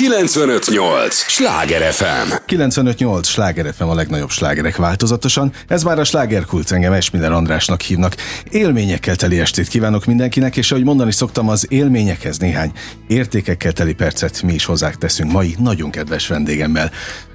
958! 0.00 1.14
Sláger 1.14 1.92
FM! 1.92 2.32
958! 2.46 3.26
Sláger 3.26 3.74
FM 3.74 3.82
a 3.82 3.94
legnagyobb 3.94 4.30
slágerek 4.30 4.76
változatosan. 4.76 5.52
Ez 5.68 5.82
már 5.82 5.98
a 5.98 6.04
slágerkult, 6.04 6.72
engem 6.72 6.92
Esmiller 6.92 7.32
Andrásnak 7.32 7.80
hívnak. 7.80 8.16
Élményekkel 8.50 9.16
teli 9.16 9.40
estét 9.40 9.68
kívánok 9.68 10.04
mindenkinek, 10.04 10.56
és 10.56 10.70
ahogy 10.70 10.84
mondani 10.84 11.12
szoktam, 11.12 11.48
az 11.48 11.66
élményekhez 11.68 12.38
néhány 12.38 12.72
értékekkel 13.08 13.72
teli 13.72 13.94
percet 13.94 14.42
mi 14.42 14.52
is 14.54 14.64
hozzá 14.64 14.90
teszünk 14.90 15.32
mai 15.32 15.54
nagyon 15.58 15.90
kedves 15.90 16.26
vendégemmel 16.26 16.90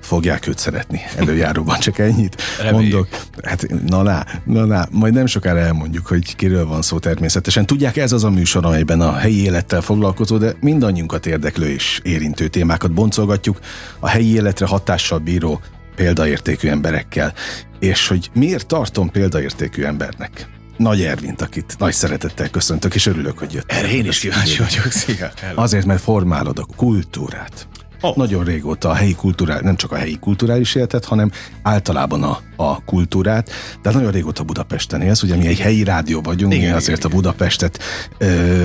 fogják 0.05 0.47
őt 0.47 0.57
szeretni. 0.57 1.01
Előjáróban 1.17 1.79
csak 1.79 1.99
ennyit 1.99 2.41
Reméljük. 2.61 2.93
mondok. 2.93 3.21
Hát 3.43 3.67
na, 3.87 4.01
na, 4.01 4.23
na, 4.43 4.65
na, 4.65 4.87
majd 4.91 5.13
nem 5.13 5.25
sokára 5.25 5.59
elmondjuk, 5.59 6.07
hogy 6.07 6.35
kiről 6.35 6.65
van 6.67 6.81
szó 6.81 6.99
természetesen. 6.99 7.65
Tudják, 7.65 7.97
ez 7.97 8.11
az 8.11 8.23
a 8.23 8.29
műsor, 8.29 8.65
amelyben 8.65 9.01
a 9.01 9.13
helyi 9.13 9.43
élettel 9.43 9.81
foglalkozó, 9.81 10.37
de 10.37 10.53
mindannyiunkat 10.59 11.25
érdeklő 11.25 11.67
és 11.67 11.99
érintő 12.03 12.47
témákat 12.47 12.93
boncolgatjuk 12.93 13.59
a 13.99 14.07
helyi 14.07 14.33
életre 14.33 14.65
hatással 14.65 15.19
bíró 15.19 15.61
példaértékű 15.95 16.69
emberekkel. 16.69 17.33
És 17.79 18.07
hogy 18.07 18.29
miért 18.33 18.67
tartom 18.67 19.09
példaértékű 19.09 19.83
embernek? 19.83 20.47
Nagy 20.77 21.01
Ervint, 21.01 21.41
akit 21.41 21.75
nagy 21.79 21.93
szeretettel 21.93 22.49
köszöntök, 22.49 22.95
és 22.95 23.05
örülök, 23.05 23.37
hogy 23.37 23.53
jött. 23.53 23.71
Erre 23.71 23.91
én 23.91 24.05
is 24.05 24.19
kíváncsi 24.19 24.57
vagyok, 24.57 24.91
szia! 24.91 25.31
Azért, 25.55 25.85
mert 25.85 26.01
formálod 26.01 26.59
a 26.59 26.67
kultúrát. 26.75 27.67
Oh. 28.01 28.15
Nagyon 28.15 28.43
régóta 28.43 28.89
a 28.89 28.93
helyi 28.93 29.13
kultúrál, 29.13 29.59
nem 29.59 29.75
csak 29.75 29.91
a 29.91 29.95
helyi 29.95 30.17
kulturális 30.19 30.75
életet, 30.75 31.05
hanem 31.05 31.31
általában 31.61 32.23
a, 32.23 32.39
a 32.55 32.83
kultúrát, 32.83 33.51
de 33.81 33.91
nagyon 33.91 34.11
régóta 34.11 34.43
Budapesten 34.43 35.01
élsz, 35.01 35.23
ugye 35.23 35.35
mi 35.35 35.47
egy 35.47 35.59
helyi 35.59 35.83
rádió 35.83 36.21
vagyunk, 36.21 36.53
igen, 36.53 36.69
mi 36.69 36.75
azért 36.75 36.97
igen, 36.97 37.11
a 37.11 37.15
Budapestet 37.15 37.79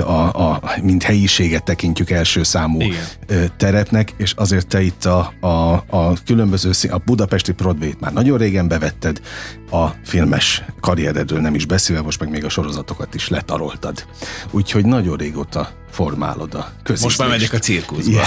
a, 0.05 0.47
a, 0.47 0.61
mint 0.83 1.03
helyiséget 1.03 1.63
tekintjük 1.63 2.09
első 2.09 2.43
számú 2.43 2.81
igen. 2.81 3.51
terepnek, 3.57 4.13
és 4.17 4.33
azért 4.33 4.67
te 4.67 4.81
itt 4.81 5.05
a, 5.05 5.33
a, 5.39 5.73
a 5.87 6.13
különböző, 6.25 6.71
a 6.89 6.97
budapesti 6.97 7.51
Broadway-t 7.51 7.99
már 7.99 8.13
nagyon 8.13 8.37
régen 8.37 8.67
bevetted, 8.67 9.21
a 9.71 9.95
filmes 10.05 10.63
karrieredről 10.79 11.39
nem 11.39 11.55
is 11.55 11.65
beszélve, 11.65 12.01
most 12.01 12.19
meg 12.19 12.29
még 12.29 12.45
a 12.45 12.49
sorozatokat 12.49 13.15
is 13.15 13.27
letaroltad. 13.27 14.05
Úgyhogy 14.51 14.85
nagyon 14.85 15.17
régóta 15.17 15.69
formálod 15.91 16.53
a 16.53 16.71
közítést. 16.83 17.03
Most 17.03 17.17
már 17.17 17.27
megyek 17.29 17.53
a 17.53 17.57
cirkuszba. 17.59 18.21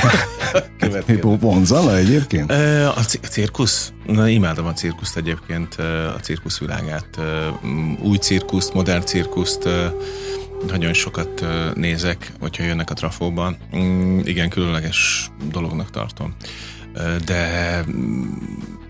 Yeah. 0.80 1.38
Vonzala 1.40 1.96
egyébként? 1.96 2.50
A, 2.96 3.00
c- 3.06 3.20
a 3.22 3.26
cirkusz? 3.26 3.92
Na, 4.06 4.28
imádom 4.28 4.66
a 4.66 4.72
cirkuszt 4.72 5.16
egyébként, 5.16 5.74
a 6.16 6.18
cirkusz 6.22 6.58
világát. 6.58 7.18
Új 8.02 8.16
cirkuszt, 8.16 8.74
modern 8.74 9.04
cirkuszt, 9.04 9.68
nagyon 10.68 10.92
sokat 10.92 11.44
nézek, 11.74 12.32
hogyha 12.40 12.64
jönnek 12.64 12.90
a 12.90 12.94
trafóban. 12.94 13.56
Mm, 13.76 14.18
igen, 14.18 14.48
különleges 14.48 15.30
dolognak 15.50 15.90
tartom. 15.90 16.34
De 17.24 17.84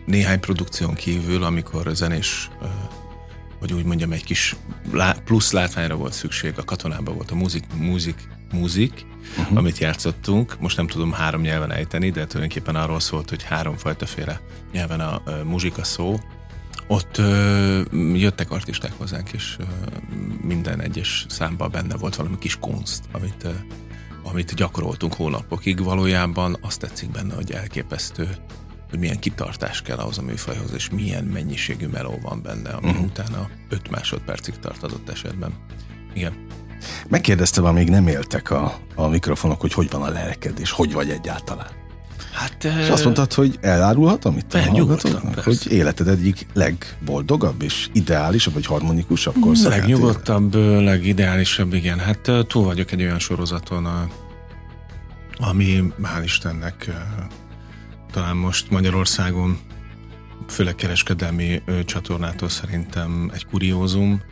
néhány 0.06 0.41
produkción 0.41 0.94
kívül, 0.94 1.42
amikor 1.42 1.91
zenés 1.94 2.50
hogy 3.64 3.72
úgy 3.72 3.84
mondjam, 3.84 4.12
egy 4.12 4.24
kis 4.24 4.56
plusz 5.24 5.52
látványra 5.52 5.96
volt 5.96 6.12
szükség, 6.12 6.52
a 6.56 6.64
katonában 6.64 7.14
volt 7.14 7.30
a 7.30 7.34
múzik, 7.34 7.64
múzik, 7.77 8.28
múzik, 8.52 9.06
uh-huh. 9.38 9.58
amit 9.58 9.78
játszottunk. 9.78 10.61
Most 10.61 10.77
nem 10.77 10.86
tudom 10.86 11.12
három 11.12 11.41
nyelven 11.41 11.72
ejteni, 11.72 12.11
de 12.11 12.27
tulajdonképpen 12.27 12.77
arról 12.77 13.00
szólt, 13.00 13.28
hogy 13.28 13.42
háromfajta 13.42 14.06
féle 14.06 14.41
nyelven 14.72 15.00
a, 15.00 15.14
a 15.14 15.44
muzsika 15.44 15.84
szó. 15.84 16.20
Ott 16.86 17.18
ö, 17.18 17.80
jöttek 18.14 18.50
artisták 18.50 18.92
hozzánk, 18.96 19.33
és 19.33 19.56
ö, 19.58 19.64
minden 20.42 20.80
egyes 20.80 21.27
számban 21.28 21.70
benne 21.70 21.96
volt 21.96 22.16
valami 22.16 22.39
kis 22.39 22.58
kunst, 22.58 23.00
amit, 23.12 23.44
ö, 23.44 23.50
amit 24.22 24.55
gyakoroltunk 24.55 25.14
hónapokig. 25.14 25.83
Valójában 25.83 26.56
azt 26.61 26.80
tetszik 26.80 27.11
benne, 27.11 27.34
hogy 27.34 27.52
elképesztő 27.52 28.28
hogy 28.90 28.98
milyen 28.98 29.18
kitartás 29.18 29.82
kell 29.82 29.96
ahhoz 29.96 30.18
a 30.18 30.22
műfajhoz, 30.22 30.72
és 30.74 30.90
milyen 30.90 31.24
mennyiségű 31.24 31.86
meló 31.86 32.18
van 32.22 32.42
benne, 32.42 32.70
ami 32.70 32.88
uh-huh. 32.88 33.04
utána 33.04 33.48
5 33.68 33.90
másodpercig 33.90 34.54
tart 34.58 34.83
adott 34.83 35.08
esetben. 35.08 35.55
Igen. 36.14 36.46
Megkérdeztem, 37.08 37.64
amíg 37.64 37.89
nem 37.89 38.08
éltek 38.08 38.50
a, 38.50 38.78
a 38.94 39.06
mikrofonok, 39.06 39.61
hogy 39.61 39.73
hogy 39.73 39.90
van 39.90 40.02
a 40.02 40.08
lelked, 40.08 40.58
és 40.58 40.70
hogy 40.70 40.92
vagy 40.92 41.11
egyáltalán. 41.11 41.83
Hát, 42.33 42.64
és 42.64 42.89
azt 42.89 43.05
mondtad, 43.05 43.33
hogy 43.33 43.58
elárulhatom 43.61 44.36
itt 44.36 44.55
a 44.55 44.62
hallgatóknak, 44.62 45.39
hogy 45.39 45.73
életed 45.73 46.08
egyik 46.08 46.46
legboldogabb 46.52 47.62
és 47.62 47.89
ideálisabb, 47.92 48.55
vagy 48.55 48.67
harmonikusabb 48.67 49.34
korszakát 49.40 49.78
Legnyugodtabb, 49.78 50.55
legideálisabb, 50.83 51.74
igen. 51.74 51.98
Hát 51.98 52.30
túl 52.46 52.64
vagyok 52.64 52.92
egy 52.92 53.02
olyan 53.02 53.18
sorozaton, 53.18 53.86
a, 53.86 54.08
ami 55.36 55.92
hál' 56.02 56.23
Istennek 56.24 56.90
talán 58.14 58.36
most 58.36 58.70
Magyarországon 58.70 59.58
főleg 60.48 60.75
kereskedelmi 60.75 61.63
csatornától 61.85 62.48
szerintem 62.48 63.30
egy 63.35 63.47
kuriózum, 63.47 64.23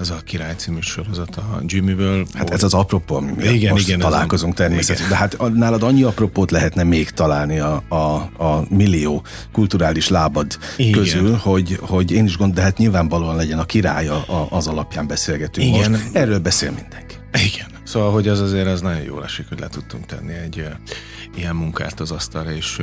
ez 0.00 0.10
a 0.10 0.16
Király 0.24 0.54
című 0.54 0.80
sorozat 0.80 1.36
a 1.36 1.60
Jimmy-ből. 1.66 2.26
Hát 2.34 2.50
ez 2.50 2.62
az 2.62 2.74
apropó, 2.74 3.16
ami 3.16 3.32
miatt 3.36 3.52
igen, 3.52 3.72
most 3.72 3.88
igen, 3.88 3.98
találkozunk 3.98 4.54
természetesen. 4.54 5.08
De 5.08 5.16
hát 5.16 5.54
nálad 5.54 5.82
annyi 5.82 6.02
apropót 6.02 6.50
lehetne 6.50 6.82
még 6.82 7.10
találni 7.10 7.58
a, 7.58 7.82
a, 7.88 7.96
a 8.44 8.66
millió 8.68 9.24
kulturális 9.52 10.08
lábad 10.08 10.58
igen. 10.76 10.92
közül, 10.92 11.34
hogy, 11.34 11.78
hogy 11.80 12.10
én 12.10 12.24
is 12.24 12.36
gondolom, 12.36 12.54
de 12.54 12.62
hát 12.62 12.78
nyilvánvalóan 12.78 13.36
legyen 13.36 13.58
a 13.58 13.64
király 13.64 14.08
a, 14.08 14.46
az 14.50 14.66
alapján 14.66 15.06
beszélgetünk 15.06 15.76
igen. 15.76 15.90
most. 15.90 16.02
Erről 16.12 16.38
beszél 16.38 16.70
mindenki. 16.70 17.14
Igen. 17.32 17.66
Szóval, 17.84 18.12
hogy 18.12 18.28
az 18.28 18.40
azért 18.40 18.66
az 18.66 18.80
nagyon 18.80 19.02
jól 19.02 19.24
esik, 19.24 19.48
hogy 19.48 19.60
le 19.60 19.68
tudtunk 19.68 20.06
tenni 20.06 20.32
egy 20.32 20.64
ilyen 21.36 21.56
munkát 21.56 22.00
az 22.00 22.10
asztalra, 22.10 22.52
és 22.52 22.82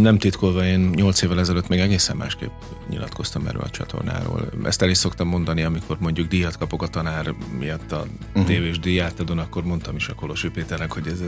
nem 0.00 0.18
titkolva, 0.18 0.64
én 0.64 0.80
8 0.80 1.22
évvel 1.22 1.38
ezelőtt 1.38 1.68
még 1.68 1.78
egészen 1.78 2.16
másképp 2.16 2.50
nyilatkoztam 2.88 3.46
erről 3.46 3.62
a 3.62 3.70
csatornáról. 3.70 4.48
Ezt 4.64 4.82
el 4.82 4.90
is 4.90 4.96
szoktam 4.96 5.28
mondani, 5.28 5.62
amikor 5.62 5.96
mondjuk 6.00 6.28
díjat 6.28 6.56
kapok 6.56 6.82
a 6.82 6.86
tanár 6.86 7.34
miatt 7.58 7.92
a 7.92 8.06
uh-huh. 8.28 8.44
tévés 8.44 8.78
díjátadon, 8.78 9.38
akkor 9.38 9.64
mondtam 9.64 9.96
is 9.96 10.08
a 10.08 10.14
Kolosi 10.14 10.48
Péternek, 10.48 10.92
hogy 10.92 11.06
ez 11.06 11.20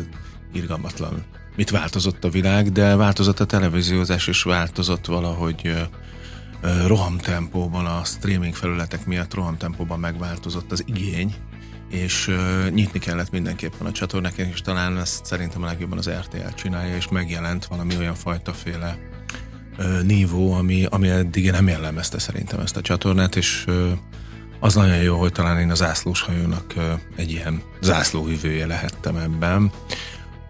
irgalmatlan. 0.53 1.25
Mit 1.57 1.71
változott 1.71 2.25
a 2.25 2.29
világ, 2.29 2.73
de 2.73 2.97
változott 2.97 3.41
a 3.41 3.45
televíziózás, 3.45 4.27
és 4.27 4.43
változott 4.43 5.07
valahogy 5.07 5.89
rohamtempóban, 6.87 7.87
a 7.87 8.05
streaming 8.05 8.55
felületek 8.55 9.07
miatt 9.07 9.35
rohamtempóban 9.35 10.01
megváltozott 10.01 10.73
az 10.73 10.85
igény, 10.87 11.35
és 11.89 12.29
uh, 12.29 12.71
nyitni 12.71 12.99
kellett 12.99 13.31
mindenképpen 13.31 13.87
a 13.87 13.93
csatornák, 13.93 14.37
és 14.37 14.61
talán 14.61 14.99
ezt 14.99 15.25
szerintem 15.25 15.63
a 15.63 15.67
legjobban 15.67 15.99
az 15.99 16.11
RTL 16.11 16.55
csinálja, 16.55 16.97
és 16.97 17.09
megjelent 17.09 17.67
valami 17.67 17.97
olyan 17.97 18.15
fajta 18.15 18.53
féle 18.53 18.99
uh, 19.79 20.03
nívó, 20.03 20.53
ami, 20.53 20.85
ami 20.91 21.09
eddig 21.09 21.51
nem 21.51 21.69
jellemezte 21.69 22.19
szerintem 22.19 22.61
ezt 22.61 22.77
a 22.77 22.81
csatornát, 22.81 23.37
és 23.37 23.65
uh, 23.69 23.91
az 24.61 24.75
nagyon 24.75 24.97
jó, 25.03 25.19
hogy 25.19 25.33
talán 25.33 25.59
én 25.59 25.71
az 25.71 25.79
zászlós 25.79 26.21
hajónak 26.21 26.73
uh, 26.77 26.85
egy 27.17 27.31
ilyen 27.31 27.63
zászlóhűvője 27.81 28.67
lehettem 28.67 29.17
ebben. 29.17 29.71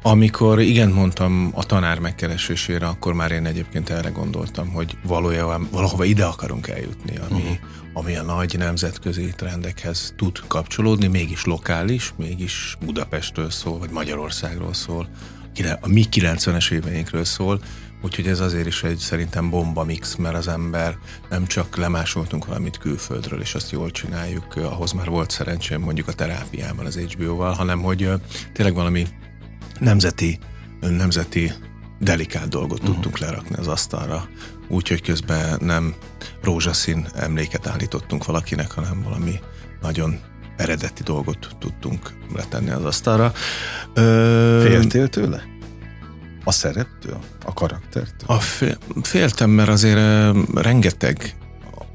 Amikor 0.02 0.60
igen 0.60 0.90
mondtam 0.90 1.50
a 1.54 1.64
tanár 1.64 1.98
megkeresésére, 1.98 2.86
akkor 2.86 3.14
már 3.14 3.30
én 3.30 3.46
egyébként 3.46 3.90
erre 3.90 4.08
gondoltam, 4.08 4.68
hogy 4.68 4.96
valójában 5.06 5.68
valahova 5.72 6.04
ide 6.04 6.24
akarunk 6.24 6.68
eljutni, 6.68 7.16
ami, 7.16 7.40
uh-huh 7.40 7.56
ami 7.98 8.16
a 8.16 8.22
nagy 8.22 8.58
nemzetközi 8.58 9.32
trendekhez 9.36 10.14
tud 10.16 10.40
kapcsolódni, 10.46 11.06
mégis 11.06 11.44
lokális, 11.44 12.12
mégis 12.16 12.76
Budapestről 12.84 13.50
szól, 13.50 13.78
vagy 13.78 13.90
Magyarországról 13.90 14.74
szól, 14.74 15.08
a 15.80 15.88
mi 15.88 16.04
90-es 16.10 16.70
éveinkről 16.70 17.24
szól, 17.24 17.60
úgyhogy 18.02 18.26
ez 18.26 18.40
azért 18.40 18.66
is 18.66 18.82
egy 18.82 18.98
szerintem 18.98 19.50
bomba 19.50 19.84
mix, 19.84 20.14
mert 20.16 20.36
az 20.36 20.48
ember 20.48 20.98
nem 21.30 21.46
csak 21.46 21.76
lemásoltunk 21.76 22.46
valamit 22.46 22.78
külföldről, 22.78 23.40
és 23.40 23.54
azt 23.54 23.70
jól 23.70 23.90
csináljuk, 23.90 24.56
ahhoz 24.56 24.92
már 24.92 25.08
volt 25.08 25.30
szerencsém 25.30 25.80
mondjuk 25.80 26.08
a 26.08 26.12
terápiával, 26.12 26.86
az 26.86 26.96
HBO-val, 26.96 27.52
hanem 27.52 27.80
hogy 27.80 28.10
tényleg 28.52 28.74
valami 28.74 29.06
nemzeti, 29.78 30.38
nemzeti 30.80 31.52
delikát 31.98 32.48
dolgot 32.48 32.78
uh-huh. 32.78 32.94
tudtunk 32.94 33.18
lerakni 33.18 33.56
az 33.56 33.66
asztalra, 33.66 34.28
úgyhogy 34.68 35.02
közben 35.02 35.58
nem 35.60 35.94
rózsaszín 36.42 37.08
emléket 37.14 37.66
állítottunk 37.66 38.24
valakinek, 38.24 38.70
hanem 38.70 39.02
valami 39.02 39.40
nagyon 39.80 40.20
eredeti 40.56 41.02
dolgot 41.02 41.48
tudtunk 41.58 42.12
letenni 42.34 42.70
az 42.70 42.84
asztalra. 42.84 43.32
Ö... 43.94 44.60
Féltél 44.66 45.08
tőle? 45.08 45.42
A 46.44 46.52
szereptől? 46.52 47.18
A 47.44 47.52
karaktertől? 47.52 48.28
A 48.36 48.40
fél, 48.40 48.78
féltem, 49.02 49.50
mert 49.50 49.68
azért 49.68 49.98
rengeteg 50.54 51.36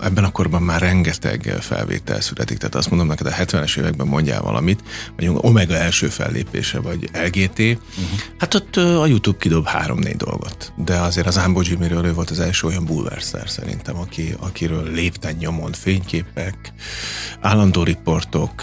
ebben 0.04 0.24
a 0.24 0.32
korban 0.32 0.62
már 0.62 0.82
rengeteg 0.82 1.56
felvétel 1.60 2.22
születik, 2.22 2.58
tehát 2.58 2.76
azt 2.76 2.90
mondom 2.90 3.08
neked, 3.08 3.26
a 3.26 3.32
70-es 3.32 3.78
években 3.78 4.08
mondjál 4.08 4.42
valamit, 4.42 4.84
vagy 5.16 5.32
Omega 5.34 5.74
első 5.74 6.08
fellépése, 6.08 6.80
vagy 6.80 7.10
LGT, 7.14 7.60
uh-huh. 7.60 8.20
hát 8.38 8.54
ott 8.54 8.76
a 8.76 9.06
YouTube 9.06 9.38
kidob 9.38 9.66
három-négy 9.66 10.16
dolgot. 10.16 10.74
De 10.78 10.98
azért 10.98 11.28
az 11.28 11.38
Ambo 11.38 11.62
Jimmyről 11.62 12.06
ő 12.06 12.14
volt 12.14 12.30
az 12.30 12.40
első 12.40 12.68
olyan 12.68 12.86
bulverszer 12.86 13.50
szerintem, 13.50 13.98
aki, 13.98 14.36
akiről 14.40 14.92
lépten 14.92 15.36
nyomon 15.40 15.72
fényképek, 15.72 16.74
állandó 17.42 17.84
riportok, 17.84 18.62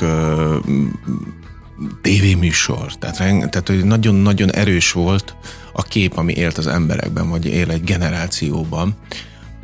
tévéműsor, 2.02 2.98
tehát, 2.98 3.16
tehát 3.50 3.69
hogy 3.69 3.84
nagyon-nagyon 3.84 4.52
erős 4.52 4.92
volt 4.92 5.34
a 5.72 5.82
kép, 5.82 6.16
ami 6.16 6.32
élt 6.32 6.58
az 6.58 6.66
emberekben, 6.66 7.28
vagy 7.28 7.46
él 7.46 7.70
egy 7.70 7.84
generációban, 7.84 8.96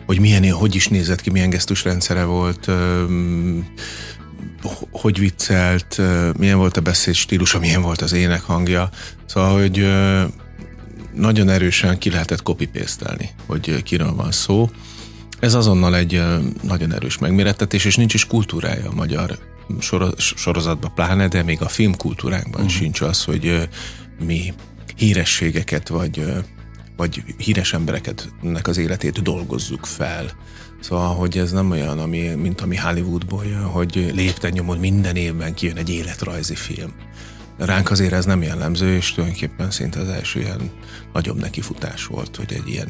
hogy 0.06 0.20
milyen, 0.20 0.50
hogy 0.50 0.75
is 0.75 0.88
nézett 0.88 1.20
ki, 1.20 1.31
milyen 1.31 1.50
gesztusrendszere 1.50 2.25
volt, 2.25 2.70
hogy 4.91 5.19
viccelt, 5.19 6.00
milyen 6.38 6.58
volt 6.58 6.76
a 6.76 6.81
beszédstílusa, 6.81 7.58
milyen 7.58 7.82
volt 7.82 8.00
az 8.00 8.12
ének 8.12 8.43
hangja. 8.43 8.91
Szóval, 9.26 9.61
hogy 9.61 9.88
nagyon 11.14 11.49
erősen 11.49 11.99
ki 11.99 12.11
lehetett 12.11 12.43
copy 12.43 12.70
hogy 13.47 13.82
kiről 13.82 14.14
van 14.14 14.32
szó. 14.32 14.70
Ez 15.41 15.55
azonnal 15.55 15.97
egy 15.97 16.23
nagyon 16.62 16.93
erős 16.93 17.19
megmérettetés, 17.19 17.85
és 17.85 17.97
nincs 17.97 18.14
is 18.14 18.26
kultúrája 18.26 18.88
a 18.91 18.94
magyar 18.94 19.38
sorozatban 20.19 20.94
pláne, 20.94 21.29
de 21.29 21.43
még 21.43 21.62
a 21.62 21.69
filmkultúránkban 21.69 22.61
uh-huh. 22.61 22.76
sincs 22.76 23.00
az, 23.00 23.25
hogy 23.25 23.69
mi 24.25 24.55
hírességeket 24.97 25.88
vagy, 25.88 26.25
vagy 26.97 27.23
híres 27.37 27.73
embereket 27.73 28.33
az 28.63 28.77
életét 28.77 29.23
dolgozzuk 29.23 29.87
fel. 29.87 30.31
Szóval, 30.81 31.15
hogy 31.15 31.39
ez 31.39 31.53
nem 31.53 31.71
olyan, 31.71 31.99
ami, 31.99 32.29
mint 32.29 32.61
ami 32.61 32.77
Hollywoodból 32.77 33.45
jön, 33.45 33.65
hogy 33.65 34.11
lépten 34.15 34.53
nyomod 34.53 34.79
minden 34.79 35.17
évben 35.17 35.55
kijön 35.55 35.77
egy 35.77 35.91
életrajzi 35.91 36.55
film. 36.55 36.93
Ránk 37.59 37.91
azért 37.91 38.13
ez 38.13 38.25
nem 38.25 38.43
jellemző, 38.43 38.95
és 38.95 39.13
tulajdonképpen 39.13 39.71
szinte 39.71 40.01
az 40.01 40.09
első 40.09 40.41
ilyen 40.41 40.71
nagyobb 41.13 41.41
nekifutás 41.41 42.07
volt, 42.07 42.37
hogy 42.37 42.53
egy 42.53 42.69
ilyen 42.69 42.89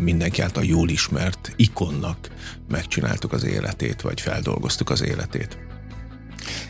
mindenki 0.00 0.42
által 0.42 0.64
jól 0.64 0.88
ismert 0.88 1.52
ikonnak 1.56 2.30
megcsináltuk 2.68 3.32
az 3.32 3.44
életét, 3.44 4.00
vagy 4.00 4.20
feldolgoztuk 4.20 4.90
az 4.90 5.02
életét. 5.02 5.58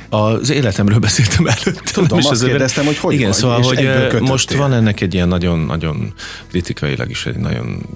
Az 0.08 0.50
életemről 0.50 0.99
beszéltem 0.99 1.46
előtt. 1.46 1.84
Tudom, 1.84 2.19
és 2.19 2.25
azt 2.25 2.44
kérdeztem, 2.44 2.84
hogy 2.84 2.96
hogy 2.96 3.14
Igen, 3.14 3.26
vagy, 3.28 3.37
szóval, 3.38 3.62
hogy 3.62 4.20
most 4.20 4.55
van 4.55 4.72
ennek 4.72 5.00
egy 5.00 5.14
ilyen 5.14 5.28
nagyon-nagyon 5.28 6.12
kritikailag 6.49 7.10
is 7.10 7.26
egy 7.26 7.37
nagyon 7.37 7.87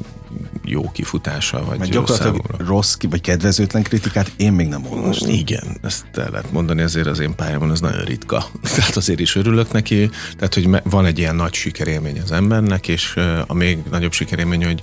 jó 0.65 0.91
kifutása, 0.91 1.65
vagy 1.65 1.79
Mert 1.79 1.91
gyakorlatilag 1.91 2.41
számomra. 2.47 2.75
rossz 2.75 2.97
vagy 3.11 3.21
kedvezőtlen 3.21 3.83
kritikát 3.83 4.33
én 4.37 4.53
még 4.53 4.69
nem 4.69 4.87
olvastam. 4.91 5.31
Igen, 5.31 5.79
ezt 5.83 6.05
el 6.15 6.29
lehet 6.31 6.53
mondani, 6.53 6.83
azért 6.83 7.07
az 7.07 7.19
én 7.19 7.35
pályámon 7.35 7.71
ez 7.71 7.81
nagyon 7.81 8.05
ritka. 8.05 8.45
Tehát 8.77 8.97
azért 8.97 9.21
is 9.21 9.37
örülök 9.37 9.73
neki, 9.73 10.11
tehát 10.37 10.55
hogy 10.55 10.69
van 10.85 11.07
egy 11.07 11.19
ilyen 11.19 11.37
nagy 11.37 11.55
sikerélmény 11.55 12.21
az 12.21 12.33
embernek, 12.33 12.89
és 12.89 13.17
a 13.47 13.55
még 13.55 13.79
nagyobb 13.91 14.13
sikerélmény, 14.13 14.65
hogy 14.65 14.83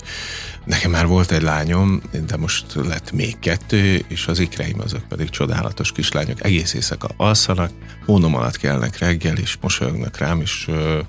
Nekem 0.70 0.90
már 0.90 1.06
volt 1.06 1.30
egy 1.30 1.42
lányom, 1.42 2.00
de 2.26 2.36
most 2.36 2.74
lett 2.74 3.12
még 3.12 3.38
kettő, 3.38 4.04
és 4.08 4.26
az 4.26 4.38
ikreim 4.38 4.80
azok 4.80 5.08
pedig 5.08 5.30
csodálatos 5.30 5.92
kislányok. 5.92 6.44
Egész 6.44 6.74
éjszaka 6.74 7.08
alszanak, 7.16 7.70
hónom 8.06 8.34
alatt 8.34 8.56
kelnek 8.56 8.98
reggel, 8.98 9.36
és 9.36 9.56
mosolyognak 9.60 10.18
rám, 10.18 10.40
és 10.40 10.64
ö, 10.68 11.00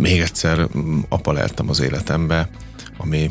még 0.00 0.20
egyszer 0.20 0.68
apa 1.08 1.32
lehettem 1.32 1.68
az 1.68 1.80
életembe, 1.80 2.50
ami 2.96 3.30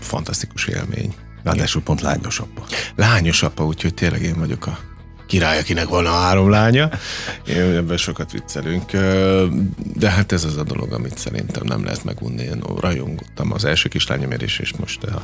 fantasztikus 0.00 0.66
élmény. 0.66 1.14
Ráadásul 1.42 1.82
pont 1.82 2.00
lányos 2.00 2.38
apa. 2.38 2.66
Lányos 2.94 3.42
apa, 3.42 3.64
úgyhogy 3.64 3.94
tényleg 3.94 4.22
én 4.22 4.38
vagyok 4.38 4.66
a 4.66 4.78
király, 5.26 5.58
akinek 5.58 5.88
van 5.88 6.06
a 6.06 6.10
három 6.10 6.50
lánya. 6.50 6.90
Én 7.48 7.56
ebben 7.56 7.96
sokat 7.96 8.32
viccelünk. 8.32 8.90
De 9.94 10.10
hát 10.10 10.32
ez 10.32 10.44
az 10.44 10.56
a 10.56 10.62
dolog, 10.62 10.92
amit 10.92 11.18
szerintem 11.18 11.62
nem 11.64 11.84
lehet 11.84 12.04
megunni. 12.04 12.42
Én 12.42 12.62
rajongottam 12.80 13.52
az 13.52 13.64
első 13.64 13.88
kislányomért 13.88 14.42
is, 14.42 14.58
és 14.58 14.72
most 14.76 15.04
a, 15.04 15.22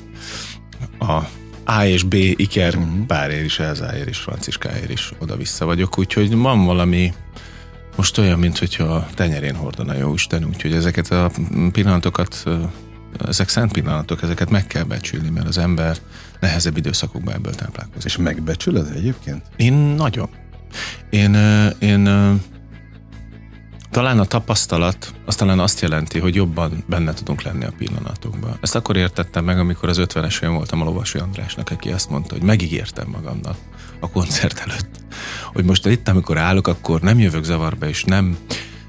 a 1.04 1.28
a 1.64 1.84
és 1.84 2.02
B 2.02 2.14
iker 2.14 2.76
uh-huh. 2.76 3.06
párért 3.06 3.44
is, 3.44 3.58
Elzáért 3.58 4.08
is, 4.08 4.19
Franciskáért 4.19 4.90
is 4.90 5.12
oda-vissza 5.19 5.64
vagyok, 5.64 5.99
úgyhogy 5.99 6.37
van 6.37 6.64
valami 6.64 7.12
most 7.96 8.19
olyan, 8.19 8.38
mint 8.38 8.58
hogyha 8.58 9.06
tenyerén 9.14 9.55
hordana 9.55 9.94
jó 9.94 10.14
Isten, 10.14 10.44
úgyhogy 10.44 10.72
ezeket 10.72 11.10
a 11.10 11.31
pillanatokat 11.72 12.44
ezek 13.28 13.48
szent 13.48 13.72
pillanatok, 13.72 14.22
ezeket 14.22 14.50
meg 14.50 14.66
kell 14.66 14.82
becsülni, 14.82 15.31
mert 15.31 15.46
az 15.46 15.58
ember 15.58 15.96
nehezebb 16.42 16.76
időszakokban 16.76 17.34
ebből 17.34 17.54
táplálkozik. 17.54 18.04
És 18.04 18.16
megbecsülöd 18.16 18.96
egyébként? 18.96 19.42
Én 19.56 19.72
nagyon. 19.72 20.28
Én, 21.10 21.34
én 21.78 22.04
talán 23.90 24.18
a 24.18 24.24
tapasztalat 24.24 25.14
az 25.24 25.34
talán 25.34 25.58
azt 25.58 25.80
jelenti, 25.80 26.18
hogy 26.18 26.34
jobban 26.34 26.84
benne 26.86 27.14
tudunk 27.14 27.42
lenni 27.42 27.64
a 27.64 27.72
pillanatokban. 27.78 28.58
Ezt 28.60 28.74
akkor 28.74 28.96
értettem 28.96 29.44
meg, 29.44 29.58
amikor 29.58 29.88
az 29.88 29.98
50-es 30.00 30.34
évben 30.34 30.54
voltam 30.54 30.80
a 30.80 30.84
Lovasi 30.84 31.18
Andrásnak, 31.18 31.70
aki 31.70 31.92
azt 31.92 32.10
mondta, 32.10 32.34
hogy 32.34 32.42
megígértem 32.42 33.08
magamnak 33.08 33.56
a 34.00 34.10
koncert 34.10 34.58
előtt, 34.58 35.00
hogy 35.52 35.64
most 35.64 35.86
itt, 35.86 36.08
amikor 36.08 36.38
állok, 36.38 36.66
akkor 36.66 37.00
nem 37.00 37.18
jövök 37.18 37.44
zavarba, 37.44 37.88
és 37.88 38.04
nem 38.04 38.38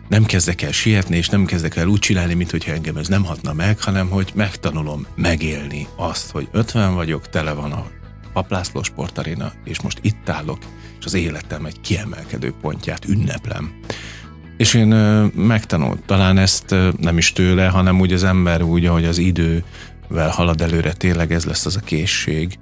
nem 0.07 0.23
kezdek 0.23 0.61
el 0.61 0.71
sietni, 0.71 1.17
és 1.17 1.29
nem 1.29 1.45
kezdek 1.45 1.75
el 1.75 1.87
úgy 1.87 1.99
csinálni, 1.99 2.33
mint 2.33 2.51
hogyha 2.51 2.71
engem 2.71 2.97
ez 2.97 3.07
nem 3.07 3.25
hatna 3.25 3.53
meg, 3.53 3.81
hanem 3.81 4.09
hogy 4.09 4.31
megtanulom 4.35 5.05
megélni 5.15 5.87
azt, 5.95 6.31
hogy 6.31 6.47
50 6.51 6.93
vagyok, 6.95 7.29
tele 7.29 7.53
van 7.53 7.71
a 7.71 7.85
Paplászló 8.33 8.83
sportaréna, 8.83 9.51
és 9.63 9.81
most 9.81 9.99
itt 10.01 10.29
állok, 10.29 10.57
és 10.99 11.05
az 11.05 11.13
életem 11.13 11.65
egy 11.65 11.81
kiemelkedő 11.81 12.53
pontját 12.61 13.05
ünneplem. 13.05 13.79
És 14.57 14.73
én 14.73 14.87
megtanult, 15.35 16.05
talán 16.05 16.37
ezt 16.37 16.75
nem 16.99 17.17
is 17.17 17.31
tőle, 17.31 17.67
hanem 17.67 17.99
úgy 17.99 18.13
az 18.13 18.23
ember 18.23 18.61
úgy, 18.61 18.85
ahogy 18.85 19.05
az 19.05 19.17
idővel 19.17 20.29
halad 20.29 20.61
előre, 20.61 20.93
tényleg 20.93 21.31
ez 21.31 21.45
lesz 21.45 21.65
az 21.65 21.75
a 21.75 21.79
készség, 21.79 22.57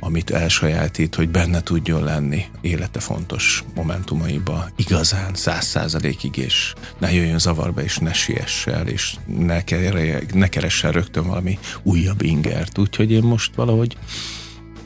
amit 0.00 0.30
elsajátít, 0.30 1.14
hogy 1.14 1.28
benne 1.28 1.62
tudjon 1.62 2.04
lenni 2.04 2.44
élete 2.60 3.00
fontos 3.00 3.64
momentumaiba 3.74 4.68
igazán 4.76 5.34
száz 5.34 5.64
százalékig, 5.64 6.36
és 6.36 6.74
ne 6.98 7.12
jöjjön 7.12 7.38
zavarba, 7.38 7.82
és 7.82 7.98
ne 7.98 8.12
siessel, 8.12 8.86
és 8.86 9.16
ne, 9.26 9.64
kerje, 9.64 10.20
ne 10.32 10.48
keressen 10.48 10.92
rögtön 10.92 11.26
valami 11.26 11.58
újabb 11.82 12.22
ingert. 12.22 12.78
Úgyhogy 12.78 13.12
én 13.12 13.22
most 13.22 13.54
valahogy 13.54 13.96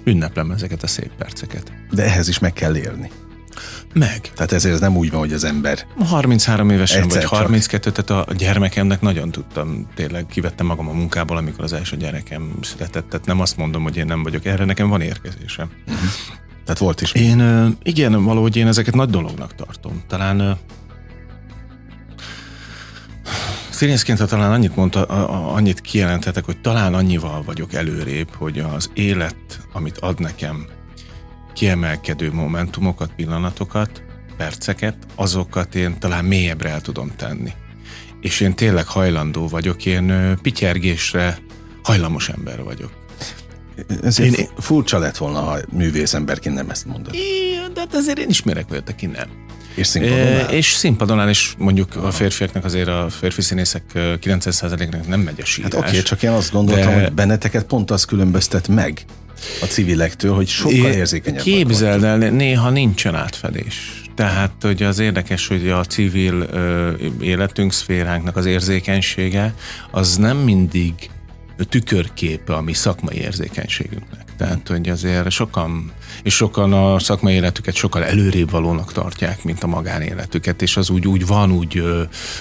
ünneplem 0.05 0.51
ezeket 0.51 0.83
a 0.83 0.87
szép 0.87 1.11
perceket. 1.19 1.73
De 1.91 2.03
ehhez 2.03 2.29
is 2.29 2.39
meg 2.39 2.53
kell 2.53 2.77
élni. 2.77 3.11
Meg. 3.95 4.21
Tehát 4.35 4.53
ezért 4.53 4.75
ez 4.75 4.81
nem 4.81 4.97
úgy 4.97 5.11
van, 5.11 5.21
hogy 5.21 5.33
az 5.33 5.45
ember... 5.45 5.87
33 5.99 6.71
évesen 6.71 7.09
vagy 7.09 7.25
32, 7.25 7.91
csak. 7.93 8.05
tehát 8.05 8.29
a 8.29 8.35
gyermekemnek 8.35 9.01
nagyon 9.01 9.31
tudtam, 9.31 9.87
tényleg 9.95 10.27
kivettem 10.27 10.67
magam 10.67 10.89
a 10.89 10.93
munkából, 10.93 11.37
amikor 11.37 11.65
az 11.65 11.73
első 11.73 11.97
gyerekem 11.97 12.59
született. 12.61 13.09
Tehát 13.09 13.27
nem 13.27 13.41
azt 13.41 13.57
mondom, 13.57 13.83
hogy 13.83 13.97
én 13.97 14.07
nem 14.07 14.23
vagyok 14.23 14.45
erre, 14.45 14.65
nekem 14.65 14.89
van 14.89 15.01
érkezésem. 15.01 15.71
Uh-huh. 15.87 16.09
Tehát 16.65 16.79
volt 16.81 17.01
is. 17.01 17.13
Én, 17.13 17.77
igen, 17.83 18.25
valahogy 18.25 18.57
én 18.57 18.67
ezeket 18.67 18.95
nagy 18.95 19.11
dolognak 19.11 19.55
tartom. 19.55 20.03
Talán 20.09 20.59
Színészként, 23.71 24.19
ha 24.19 24.27
talán 24.27 24.53
annyit 24.53 24.77
mondta, 24.77 25.05
annyit 25.53 25.81
kijelenthetek, 25.81 26.45
hogy 26.45 26.61
talán 26.61 26.95
annyival 26.95 27.43
vagyok 27.43 27.75
előrébb, 27.75 28.35
hogy 28.35 28.59
az 28.59 28.91
élet, 28.95 29.37
amit 29.73 29.99
ad 29.99 30.21
nekem, 30.21 30.67
kiemelkedő 31.61 32.33
momentumokat, 32.33 33.11
pillanatokat, 33.17 34.03
perceket, 34.37 34.97
azokat 35.15 35.75
én 35.75 35.99
talán 35.99 36.25
mélyebbre 36.25 36.69
el 36.69 36.81
tudom 36.81 37.13
tenni. 37.17 37.53
És 38.21 38.41
én 38.41 38.55
tényleg 38.55 38.87
hajlandó 38.87 39.49
vagyok, 39.49 39.87
én 39.87 40.37
pityergésre 40.43 41.39
hajlamos 41.83 42.29
ember 42.29 42.63
vagyok. 42.63 42.93
Ez 44.03 44.21
én, 44.21 44.35
furcsa 44.59 44.99
lett 44.99 45.17
volna, 45.17 45.41
ha 45.41 45.59
művészemberként 45.73 46.55
nem 46.55 46.71
ezt 46.71 46.87
mondod. 46.87 47.15
Igen, 47.15 47.73
de 47.75 47.81
hát 47.81 47.95
azért 47.95 48.19
én 48.19 48.29
ismerek 48.29 48.71
olyat, 48.71 48.89
aki 48.89 49.07
nem. 49.07 49.29
És 49.75 49.87
színpadon 49.87 50.19
áll? 50.19 50.49
És 50.49 50.73
színpadon 50.73 51.21
áll, 51.21 51.29
és 51.29 51.55
mondjuk 51.59 51.97
Aha. 51.97 52.07
a 52.07 52.11
férfiaknak 52.11 52.65
azért 52.65 52.89
a 52.89 53.07
férfi 53.11 53.43
színészek 53.43 53.83
90%-nak 53.95 55.07
nem 55.07 55.21
megy 55.21 55.41
a 55.41 55.45
sírás. 55.45 55.73
Hát 55.73 55.81
oké, 55.81 55.89
okay, 55.89 56.03
csak 56.03 56.23
én 56.23 56.31
azt 56.31 56.53
gondoltam, 56.53 56.95
de... 56.95 57.01
hogy 57.01 57.13
benneteket 57.13 57.65
pont 57.65 57.91
az 57.91 58.05
különböztet 58.05 58.69
meg 58.69 59.05
a 59.63 59.65
civilektől, 59.65 60.35
hogy 60.35 60.49
sokkal 60.49 60.93
érzékenyebb. 60.93 61.43
Képzeld 61.43 62.05
el, 62.05 62.17
néha 62.17 62.71
nincsen 62.71 63.15
átfedés. 63.15 64.03
Tehát, 64.15 64.53
hogy 64.61 64.83
az 64.83 64.99
érdekes, 64.99 65.47
hogy 65.47 65.69
a 65.69 65.85
civil 65.85 66.47
ö, 66.51 66.91
életünk, 67.21 67.73
szféránknak 67.73 68.37
az 68.37 68.47
érzékenysége, 68.47 69.55
az 69.91 70.17
nem 70.17 70.37
mindig 70.37 70.95
tükörképe 71.65 72.55
a 72.55 72.61
mi 72.61 72.73
szakmai 72.73 73.17
érzékenységünknek. 73.17 74.25
Tehát, 74.37 74.69
hogy 74.69 74.89
azért 74.89 75.31
sokan, 75.31 75.93
és 76.23 76.35
sokan 76.35 76.73
a 76.73 76.99
szakmai 76.99 77.35
életüket 77.35 77.75
sokkal 77.75 78.05
előrébb 78.05 78.51
valónak 78.51 78.93
tartják, 78.93 79.45
mint 79.45 79.63
a 79.63 79.67
magánéletüket, 79.67 80.63
és 80.63 80.77
az 80.77 80.91
úgy, 80.91 81.07
úgy 81.07 81.27
van, 81.27 81.53
úgy, 81.53 81.83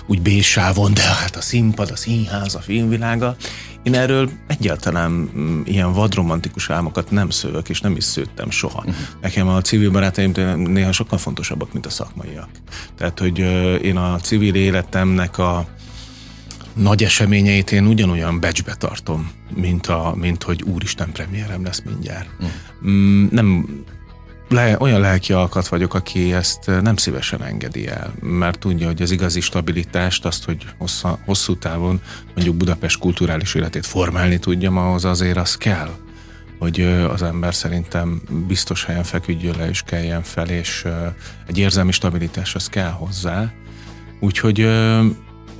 úgy 0.05 0.21
bésávon, 0.21 0.93
de 0.93 1.01
hát 1.01 1.35
a 1.35 1.41
színpad, 1.41 1.89
a 1.91 1.95
színház, 1.95 2.55
a 2.55 2.59
filmvilága. 2.59 3.35
Én 3.83 3.93
erről 3.93 4.29
egyáltalán 4.47 5.11
mm, 5.11 5.61
ilyen 5.65 5.93
vadromantikus 5.93 6.69
álmokat 6.69 7.11
nem 7.11 7.29
szövök, 7.29 7.69
és 7.69 7.81
nem 7.81 7.95
is 7.95 8.03
szőttem 8.03 8.49
soha. 8.49 8.79
Uh-huh. 8.79 8.95
Nekem 9.21 9.47
a 9.47 9.61
civil 9.61 9.91
barátaim 9.91 10.31
néha 10.55 10.91
sokkal 10.91 11.17
fontosabbak, 11.17 11.73
mint 11.73 11.85
a 11.85 11.89
szakmaiak. 11.89 12.49
Tehát, 12.97 13.19
hogy 13.19 13.39
én 13.83 13.97
a 13.97 14.19
civil 14.19 14.55
életemnek 14.55 15.37
a 15.37 15.67
nagy 16.79 17.03
eseményeit 17.03 17.71
én 17.71 17.85
ugyanolyan 17.85 18.39
becsbe 18.39 18.75
tartom, 18.75 19.31
mint, 19.55 19.87
a, 19.87 20.13
mint 20.15 20.43
hogy 20.43 20.63
úristen 20.63 21.11
premierem 21.11 21.63
lesz 21.63 21.81
mindjárt. 21.85 22.29
Mm. 22.43 22.47
Mm, 22.89 23.27
nem 23.31 23.67
le, 24.49 24.75
olyan 24.79 24.99
lelki 24.99 25.33
alkat 25.33 25.67
vagyok, 25.67 25.93
aki 25.93 26.33
ezt 26.33 26.71
nem 26.81 26.95
szívesen 26.95 27.43
engedi 27.43 27.87
el, 27.87 28.13
mert 28.21 28.59
tudja, 28.59 28.87
hogy 28.87 29.01
az 29.01 29.11
igazi 29.11 29.41
stabilitást, 29.41 30.25
azt, 30.25 30.45
hogy 30.45 30.65
hossza, 30.77 31.19
hosszú 31.25 31.57
távon 31.57 32.01
mondjuk 32.35 32.55
Budapest 32.55 32.99
kulturális 32.99 33.53
életét 33.53 33.85
formálni 33.85 34.39
tudjam, 34.39 34.77
ahhoz 34.77 35.05
azért 35.05 35.37
az 35.37 35.55
kell, 35.55 35.89
hogy 36.59 36.81
az 37.09 37.21
ember 37.21 37.55
szerintem 37.55 38.21
biztos 38.47 38.85
helyen 38.85 39.03
feküdjön 39.03 39.55
le 39.57 39.69
és 39.69 39.81
keljen 39.81 40.23
fel, 40.23 40.49
és 40.49 40.85
egy 41.47 41.57
érzelmi 41.57 41.91
stabilitás 41.91 42.55
az 42.55 42.67
kell 42.67 42.91
hozzá. 42.91 43.51
Úgyhogy, 44.19 44.67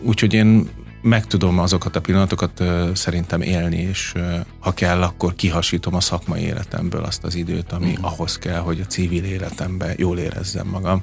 úgyhogy 0.01 0.33
én 0.33 0.69
meg 1.01 1.25
tudom 1.25 1.60
azokat 1.60 1.96
a 1.96 2.01
pillanatokat 2.01 2.63
szerintem 2.94 3.41
élni, 3.41 3.77
és 3.77 4.13
ha 4.60 4.74
kell, 4.74 5.01
akkor 5.01 5.36
kihasítom 5.36 5.96
a 5.96 6.00
szakmai 6.00 6.41
életemből 6.41 7.03
azt 7.03 7.24
az 7.24 7.36
időt, 7.36 7.72
ami 7.72 7.91
uh-huh. 7.91 8.12
ahhoz 8.12 8.38
kell, 8.38 8.60
hogy 8.60 8.79
a 8.79 8.86
civil 8.86 9.24
életemben 9.24 9.94
jól 9.98 10.18
érezzem 10.18 10.68
magam. 10.68 11.01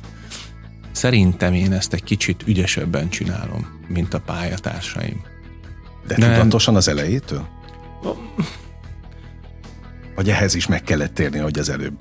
Szerintem 0.93 1.53
én 1.53 1.73
ezt 1.73 1.93
egy 1.93 2.05
kicsit 2.05 2.43
ügyesebben 2.47 3.09
csinálom, 3.09 3.67
mint 3.89 4.15
a 4.15 4.21
pályatársaim. 4.21 5.21
De, 6.07 6.15
De 6.15 6.37
tudatosan 6.37 6.77
az 6.77 6.89
elejétől? 6.89 7.49
Vagy 10.15 10.31
ehhez 10.31 10.55
is 10.55 10.67
meg 10.67 10.83
kellett 10.83 11.15
térni, 11.15 11.39
hogy 11.39 11.59
az 11.59 11.69
előbb? 11.69 12.01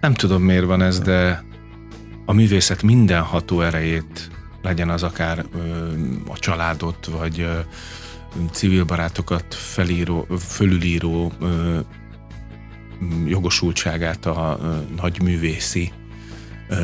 Nem 0.00 0.14
tudom, 0.14 0.42
miért 0.42 0.64
van 0.64 0.82
ez, 0.82 1.00
de 1.00 1.44
a 2.26 2.32
művészet 2.32 2.82
minden 2.82 3.22
ható 3.22 3.60
erejét 3.60 4.30
legyen 4.64 4.90
az 4.90 5.02
akár 5.02 5.44
a 6.28 6.38
családot, 6.38 7.06
vagy 7.06 7.48
civil 8.52 8.84
barátokat 8.84 9.54
felíró, 9.54 10.26
fölülíró 10.48 11.32
jogosultságát 13.26 14.26
a 14.26 14.58
nagy 14.96 15.22
művészi 15.22 15.92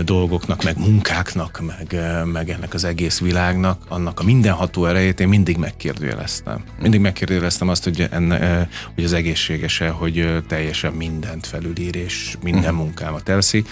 dolgoknak, 0.04 0.62
meg 0.62 0.78
munkáknak, 0.78 1.60
meg, 1.66 1.96
meg 2.24 2.50
ennek 2.50 2.74
az 2.74 2.84
egész 2.84 3.20
világnak, 3.20 3.82
annak 3.88 4.20
a 4.20 4.24
mindenható 4.24 4.86
erejét 4.86 5.20
én 5.20 5.28
mindig 5.28 5.56
megkérdőjeleztem. 5.56 6.64
Mindig 6.80 7.00
megkérdőjeleztem 7.00 7.68
azt, 7.68 7.84
hogy, 7.84 8.08
enne, 8.10 8.68
hogy 8.94 9.04
az 9.04 9.12
egészséges-e, 9.12 9.88
hogy 9.88 10.42
teljesen 10.48 10.92
mindent 10.92 11.46
felülír, 11.46 11.96
és 11.96 12.36
minden 12.42 12.74
mhm. 12.74 12.82
munkámat 12.82 13.28
elveszi 13.28 13.64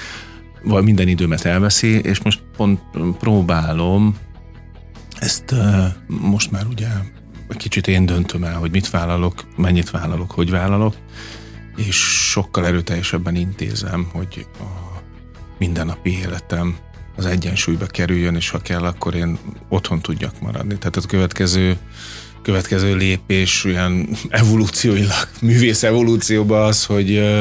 vagy 0.63 0.83
minden 0.83 1.09
időmet 1.09 1.45
elveszi, 1.45 2.01
és 2.01 2.23
most 2.23 2.43
pont 2.57 2.81
próbálom 3.19 4.17
ezt 5.19 5.55
most 6.07 6.51
már 6.51 6.67
ugye 6.67 6.89
kicsit 7.49 7.87
én 7.87 8.07
döntöm 8.07 8.45
el, 8.45 8.55
hogy 8.55 8.71
mit 8.71 8.91
vállalok, 8.91 9.45
mennyit 9.57 9.91
vállalok, 9.91 10.31
hogy 10.31 10.51
vállalok, 10.51 10.95
és 11.77 11.97
sokkal 12.31 12.67
erőteljesebben 12.67 13.35
intézem, 13.35 14.09
hogy 14.13 14.47
a 14.59 15.01
mindennapi 15.59 16.19
életem 16.19 16.77
az 17.17 17.27
egyensúlyba 17.27 17.87
kerüljön, 17.87 18.35
és 18.35 18.51
ha 18.51 18.59
kell, 18.59 18.85
akkor 18.85 19.15
én 19.15 19.39
otthon 19.69 20.01
tudjak 20.01 20.41
maradni. 20.41 20.79
Tehát 20.79 20.97
a 20.97 21.01
következő 21.01 21.77
következő 22.43 22.97
lépés 22.97 23.65
olyan 23.65 24.09
evolúcióilag, 24.29 25.29
művész 25.41 25.83
evolúcióban 25.83 26.63
az, 26.63 26.85
hogy 26.85 27.39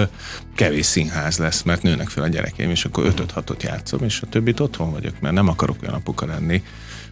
kevés 0.56 0.86
színház 0.86 1.38
lesz, 1.38 1.62
mert 1.62 1.82
nőnek 1.82 2.10
fel 2.10 2.24
a 2.24 2.28
gyerekeim, 2.28 2.70
és 2.70 2.86
akkor 2.86 3.14
5-6-ot 3.16 3.64
játszom, 3.64 4.04
és 4.04 4.22
a 4.22 4.28
többit 4.30 4.60
otthon 4.60 4.92
vagyok, 4.92 5.20
mert 5.20 5.34
nem 5.34 5.48
akarok 5.48 5.78
olyan 5.82 5.94
apuka 5.94 6.26
lenni, 6.26 6.64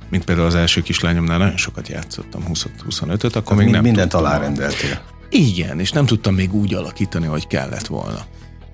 mint 0.10 0.24
például 0.24 0.48
az 0.48 0.56
első 0.56 0.82
kislányomnál 0.82 1.38
nagyon 1.38 1.58
sokat 1.58 1.88
játszottam, 1.88 2.44
20-25-öt, 2.54 3.36
akkor 3.36 3.58
még 3.58 3.70
nem 3.70 3.84
Mindent 3.84 4.14
alárendeltél. 4.14 5.02
Igen, 5.30 5.80
és 5.80 5.92
nem 5.92 6.06
tudtam 6.06 6.36
még 6.36 6.54
úgy 6.54 6.74
alakítani, 6.74 7.26
hogy 7.26 7.48
kellett 7.48 7.88
volna. 7.88 8.26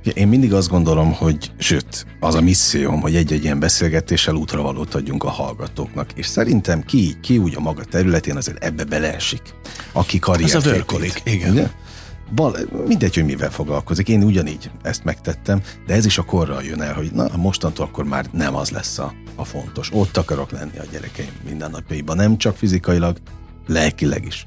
Én 0.04 0.28
mindig 0.28 0.54
azt 0.54 0.70
gondolom, 0.70 1.14
hogy, 1.14 1.52
sőt, 1.58 2.06
az 2.20 2.36
a 2.36 2.42
misszióm, 2.42 3.02
hogy 3.02 3.16
egy-egy 3.16 3.44
ilyen 3.44 3.60
beszélgetéssel 3.60 4.36
útravalót 4.36 4.96
adjunk 4.96 5.24
a 5.24 5.30
hallgatóknak, 5.30 6.10
és 6.16 6.26
szerintem 6.26 6.84
ki, 6.84 7.18
ki 7.22 7.38
úgy 7.38 7.56
a 7.56 7.60
maga 7.60 7.84
területén 7.84 8.36
azért 8.36 8.64
ebbe 8.64 8.84
beleesik, 8.84 9.42
aki 9.92 10.20
karriert 10.20 10.54
Ez 10.54 10.66
a 10.66 10.70
vörkolik, 10.70 11.22
igen. 11.24 11.52
Ugye? 11.52 11.68
Bal, 12.36 12.58
mindegy, 12.88 13.16
hogy 13.16 13.26
mivel 13.26 13.52
foglalkozik. 13.52 14.08
Én 14.08 14.24
ugyanígy 14.24 14.72
ezt 14.82 15.04
megtettem, 15.04 15.62
de 15.88 15.94
ez 15.94 16.06
is 16.06 16.18
a 16.18 16.24
korral 16.24 16.64
jön 16.64 16.82
el, 16.82 16.94
hogy 16.94 17.12
na, 17.12 17.30
mostantól 17.38 17.86
akkor 17.86 18.04
már 18.04 18.26
nem 18.32 18.56
az 18.56 18.70
lesz 18.70 18.98
a, 18.98 19.14
a 19.36 19.46
fontos. 19.46 19.90
Ott 19.94 20.18
akarok 20.18 20.52
lenni 20.52 20.78
a 20.78 20.84
gyerekeim 20.92 21.32
mindennapjaiban, 21.46 22.16
nem 22.16 22.38
csak 22.38 22.58
fizikailag, 22.58 23.18
lelkileg 23.68 24.26
is. 24.26 24.46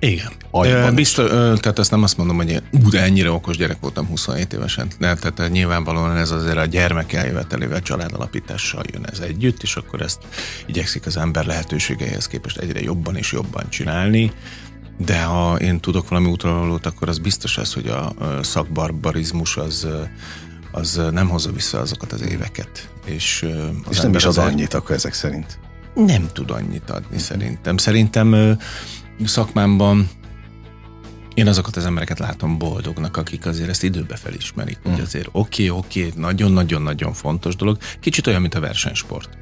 Igen. 0.00 0.32
Agyban 0.50 0.94
Biztos, 0.94 1.28
tehát 1.30 1.78
ezt 1.78 1.90
nem 1.90 2.02
azt 2.02 2.16
mondom, 2.16 2.36
hogy 2.36 2.62
ú, 2.70 2.88
de 2.88 3.02
ennyire 3.02 3.30
okos 3.30 3.56
gyerek 3.56 3.76
voltam 3.80 4.06
27 4.06 4.52
évesen. 4.52 4.88
De, 4.98 5.14
tehát 5.14 5.52
nyilvánvalóan 5.52 6.16
ez 6.16 6.30
azért 6.30 6.56
a 6.56 6.64
gyermek 6.64 7.12
eljövetelével, 7.12 7.82
családalapítással 7.82 8.82
jön 8.92 9.06
ez 9.12 9.18
együtt, 9.18 9.62
és 9.62 9.76
akkor 9.76 10.02
ezt 10.02 10.18
igyekszik 10.66 11.06
az 11.06 11.16
ember 11.16 11.46
lehetőségeihez 11.46 12.26
képest 12.26 12.58
egyre 12.58 12.80
jobban 12.80 13.16
és 13.16 13.32
jobban 13.32 13.68
csinálni. 13.68 14.32
De 14.96 15.22
ha 15.22 15.56
én 15.56 15.80
tudok 15.80 16.08
valami 16.08 16.28
útravalót, 16.28 16.86
akkor 16.86 17.08
az 17.08 17.18
biztos 17.18 17.58
az, 17.58 17.72
hogy 17.72 17.86
a 17.88 18.14
szakbarbarizmus 18.42 19.56
az 19.56 19.86
az 20.72 21.00
nem 21.10 21.28
hozza 21.28 21.52
vissza 21.52 21.80
azokat 21.80 22.12
az 22.12 22.22
éveket. 22.22 22.90
És, 23.04 23.46
az 23.84 23.90
és 23.90 24.00
nem 24.00 24.14
is 24.14 24.24
az 24.24 24.38
annyit 24.38 24.74
akkor 24.74 24.94
ezek 24.94 25.12
szerint? 25.12 25.58
Nem 25.94 26.28
tud 26.32 26.50
annyit 26.50 26.90
adni 26.90 27.18
szerintem. 27.18 27.76
Szerintem 27.76 28.56
szakmámban 29.24 30.08
én 31.34 31.46
azokat 31.46 31.76
az 31.76 31.84
embereket 31.84 32.18
látom 32.18 32.58
boldognak, 32.58 33.16
akik 33.16 33.46
azért 33.46 33.68
ezt 33.68 33.82
időbe 33.82 34.16
felismerik, 34.16 34.78
hogy 34.82 34.92
mm. 34.92 35.02
azért 35.02 35.28
oké, 35.32 35.68
okay, 35.68 35.78
oké, 35.78 36.06
okay, 36.06 36.20
nagyon-nagyon-nagyon 36.20 37.12
fontos 37.12 37.56
dolog. 37.56 37.78
Kicsit 38.00 38.26
olyan, 38.26 38.40
mint 38.40 38.54
a 38.54 38.60
versenysport. 38.60 39.38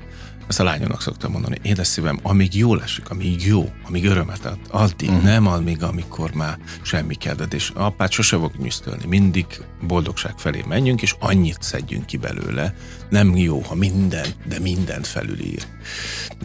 Ezt 0.49 0.61
a 0.61 0.65
lányomnak 0.65 1.03
szoktam 1.03 1.33
mondani, 1.33 1.59
édes 1.63 1.87
szívem, 1.87 2.19
amíg 2.23 2.55
jól 2.55 2.83
esik, 2.83 3.11
amíg 3.11 3.47
jó, 3.47 3.73
amíg 3.87 4.05
örömet 4.05 4.45
ad, 4.45 4.59
addig, 4.71 5.09
uh-huh. 5.09 5.25
nem 5.25 5.47
amíg, 5.47 5.83
amikor 5.83 6.33
már 6.33 6.59
semmi 6.83 7.15
kedved, 7.15 7.55
és 7.55 7.73
apát 7.75 8.11
sose 8.11 8.37
fog 8.37 8.53
nyűsztölni, 8.57 9.07
mindig 9.07 9.47
boldogság 9.87 10.39
felé 10.39 10.65
menjünk, 10.69 11.03
és 11.03 11.15
annyit 11.19 11.63
szedjünk 11.63 12.07
ki 12.07 12.17
belőle, 12.17 12.75
nem 13.11 13.37
jó, 13.37 13.61
ha 13.61 13.75
mindent, 13.75 14.37
de 14.49 14.59
mindent 14.59 15.07
felülír. 15.07 15.67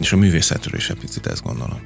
És 0.00 0.12
a 0.12 0.16
művészetről 0.16 0.74
is 0.74 0.90
egy 0.90 0.98
picit 0.98 1.26
ezt 1.26 1.42
gondolom. 1.42 1.80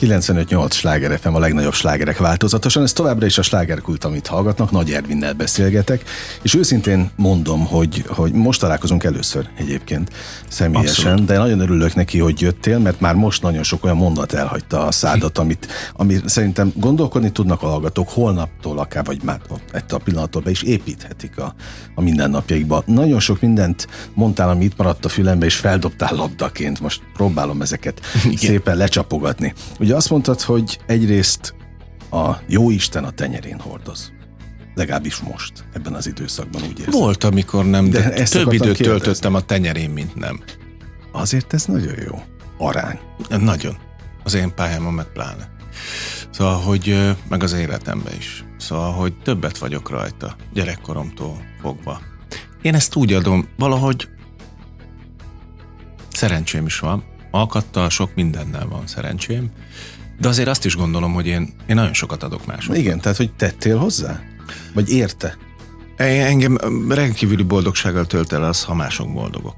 95-8 0.00 0.72
sláger 0.72 1.18
FM 1.18 1.34
a 1.34 1.38
legnagyobb 1.38 1.74
slágerek 1.74 2.18
változatosan, 2.18 2.82
ez 2.82 2.92
továbbra 2.92 3.26
is 3.26 3.38
a 3.38 3.42
slágerkult, 3.42 4.04
amit 4.04 4.26
hallgatnak, 4.26 4.70
Nagy 4.70 4.92
Ervinnel 4.92 5.32
beszélgetek, 5.32 6.02
és 6.42 6.54
őszintén 6.54 7.10
mondom, 7.16 7.66
hogy, 7.66 8.04
hogy 8.08 8.32
most 8.32 8.60
találkozunk 8.60 9.04
először 9.04 9.48
egyébként 9.56 10.10
személyesen, 10.48 11.10
Abszolút. 11.10 11.24
de 11.24 11.38
nagyon 11.38 11.60
örülök 11.60 11.94
neki, 11.94 12.18
hogy 12.18 12.40
jöttél, 12.40 12.78
mert 12.78 13.00
már 13.00 13.14
most 13.14 13.42
nagyon 13.42 13.62
sok 13.62 13.84
olyan 13.84 13.96
mondat 13.96 14.32
elhagyta 14.32 14.86
a 14.86 14.92
szádat, 14.92 15.38
amit, 15.38 15.66
amit 15.92 16.28
szerintem 16.28 16.72
gondolkodni 16.74 17.32
tudnak 17.32 17.62
a 17.62 17.66
hallgatók 17.66 18.08
holnaptól 18.08 18.78
akár, 18.78 19.04
vagy 19.04 19.22
már 19.22 19.40
ettől 19.72 19.98
a 19.98 20.02
pillanattól 20.02 20.42
be 20.42 20.50
is 20.50 20.62
építhetik 20.62 21.38
a, 21.38 21.54
a 21.94 22.00
mindennapjaikba. 22.00 22.82
Nagyon 22.86 23.20
sok 23.20 23.40
mindent 23.40 23.88
mondtál, 24.14 24.48
ami 24.48 24.64
itt 24.64 24.76
maradt 24.76 25.04
a 25.04 25.08
fülembe, 25.08 25.46
és 25.46 25.54
feldobtál 25.56 26.14
labdaként, 26.14 26.80
most 26.80 27.00
próbálom 27.14 27.62
ezeket 27.62 28.00
Igen. 28.24 28.36
szépen 28.36 28.76
lecsapogatni. 28.76 29.54
Ugye 29.78 29.94
azt 29.94 30.10
mondtad, 30.10 30.40
hogy 30.40 30.78
egyrészt 30.86 31.54
a 32.10 32.32
jó 32.46 32.70
Isten 32.70 33.04
a 33.04 33.10
tenyerén 33.10 33.60
hordoz. 33.60 34.12
Legalábbis 34.74 35.16
most, 35.16 35.64
ebben 35.72 35.94
az 35.94 36.06
időszakban 36.06 36.62
úgy 36.62 36.78
érzem. 36.78 37.00
Volt, 37.00 37.24
amikor 37.24 37.64
nem, 37.64 37.90
de, 37.90 38.08
de 38.08 38.24
több 38.24 38.52
időt 38.52 38.76
kérdezni. 38.76 38.84
töltöttem 38.84 39.34
a 39.34 39.40
tenyerén, 39.40 39.90
mint 39.90 40.14
nem. 40.14 40.40
Azért 41.12 41.52
ez 41.52 41.64
nagyon 41.64 41.94
jó. 42.06 42.22
Arány. 42.58 42.98
Nagyon. 43.28 43.76
Az 44.24 44.34
én 44.34 44.54
pályámon 44.54 44.92
meg 44.92 45.06
pláne. 45.12 45.48
Szóval, 46.30 46.60
hogy 46.60 47.14
meg 47.28 47.42
az 47.42 47.52
életemben 47.52 48.12
is. 48.18 48.44
Szóval, 48.58 48.92
hogy 48.92 49.14
többet 49.22 49.58
vagyok 49.58 49.90
rajta, 49.90 50.36
gyerekkoromtól 50.52 51.44
fogva. 51.60 52.00
Én 52.62 52.74
ezt 52.74 52.96
úgy 52.96 53.12
adom, 53.12 53.48
valahogy 53.56 54.08
szerencsém 56.12 56.66
is 56.66 56.78
van, 56.78 57.04
alkattal, 57.30 57.90
sok 57.90 58.14
mindennel 58.14 58.66
van 58.68 58.86
szerencsém, 58.86 59.50
de 60.20 60.28
azért 60.28 60.48
azt 60.48 60.64
is 60.64 60.76
gondolom, 60.76 61.12
hogy 61.12 61.26
én, 61.26 61.54
én 61.66 61.74
nagyon 61.74 61.94
sokat 61.94 62.22
adok 62.22 62.46
másoknak. 62.46 62.78
Igen, 62.78 63.00
tehát 63.00 63.16
hogy 63.16 63.32
tettél 63.32 63.78
hozzá? 63.78 64.20
Vagy 64.74 64.90
érte? 64.90 65.36
Engem 65.96 66.58
rendkívüli 66.88 67.42
boldogsággal 67.42 68.06
tölt 68.06 68.32
el 68.32 68.44
az, 68.44 68.64
ha 68.64 68.74
mások 68.74 69.12
boldogok. 69.12 69.56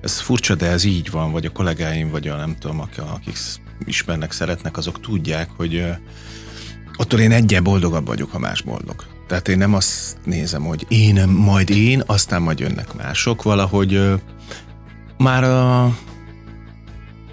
Ez 0.00 0.20
furcsa, 0.20 0.54
de 0.54 0.66
ez 0.66 0.84
így 0.84 1.10
van, 1.10 1.32
vagy 1.32 1.46
a 1.46 1.50
kollégáim, 1.50 2.10
vagy 2.10 2.28
a 2.28 2.36
nem 2.36 2.56
tudom, 2.58 2.80
akik 2.80 3.36
ismernek, 3.84 4.32
szeretnek, 4.32 4.76
azok 4.76 5.00
tudják, 5.00 5.48
hogy 5.56 5.84
attól 6.96 7.20
én 7.20 7.32
egyen 7.32 7.62
boldogabb 7.62 8.06
vagyok, 8.06 8.30
ha 8.30 8.38
más 8.38 8.62
boldog. 8.62 9.04
Tehát 9.26 9.48
én 9.48 9.58
nem 9.58 9.74
azt 9.74 10.16
nézem, 10.24 10.62
hogy 10.62 10.86
én, 10.88 11.28
majd 11.28 11.70
én, 11.70 12.02
aztán 12.06 12.42
majd 12.42 12.58
jönnek 12.58 12.94
mások, 12.94 13.42
valahogy 13.42 14.12
már 15.18 15.44
a 15.44 15.96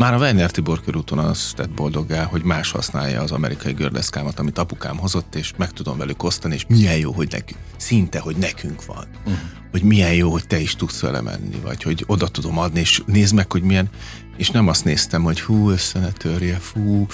Már 0.02 0.14
a 0.14 0.18
Werner 0.18 0.52
Tibor 0.52 0.82
körúton 0.82 1.18
azt 1.18 1.56
tett 1.56 1.70
boldoggá, 1.70 2.24
hogy 2.24 2.44
más 2.44 2.72
használja 2.72 3.22
az 3.22 3.32
amerikai 3.32 3.74
gördeszkámat, 3.74 4.40
amit 4.40 4.58
apukám 4.58 4.98
hozott, 4.98 5.36
és 5.36 5.54
meg 5.58 5.72
tudom 5.72 5.98
velük 5.98 6.24
osztani, 6.24 6.54
és 6.54 6.66
milyen 6.68 6.98
jó, 6.98 7.12
hogy 7.12 7.28
nekünk, 7.32 7.60
szinte, 7.78 8.20
hogy 8.20 8.36
nekünk 8.36 8.86
van. 8.86 9.08
Uh-huh. 9.20 9.40
Hogy 9.72 9.84
milyen 9.84 10.14
jó, 10.14 10.32
hogy 10.32 10.48
te 10.48 10.60
is 10.60 10.76
tudsz 10.76 11.00
vele 11.00 11.22
menni, 11.22 11.60
vagy 11.64 11.84
hogy 11.84 12.04
oda 12.08 12.28
tudom 12.28 12.58
adni, 12.58 12.80
és 12.80 13.02
nézd 13.06 13.36
meg, 13.36 13.52
hogy 13.52 13.62
milyen, 13.62 13.90
és 14.38 14.50
nem 14.50 14.68
azt 14.68 14.86
néztem, 14.86 15.24
hogy 15.24 15.42
hú, 15.42 15.70
össze 15.70 16.00
ne 16.00 16.12
törje, 16.12 16.56
fú, 16.56 17.08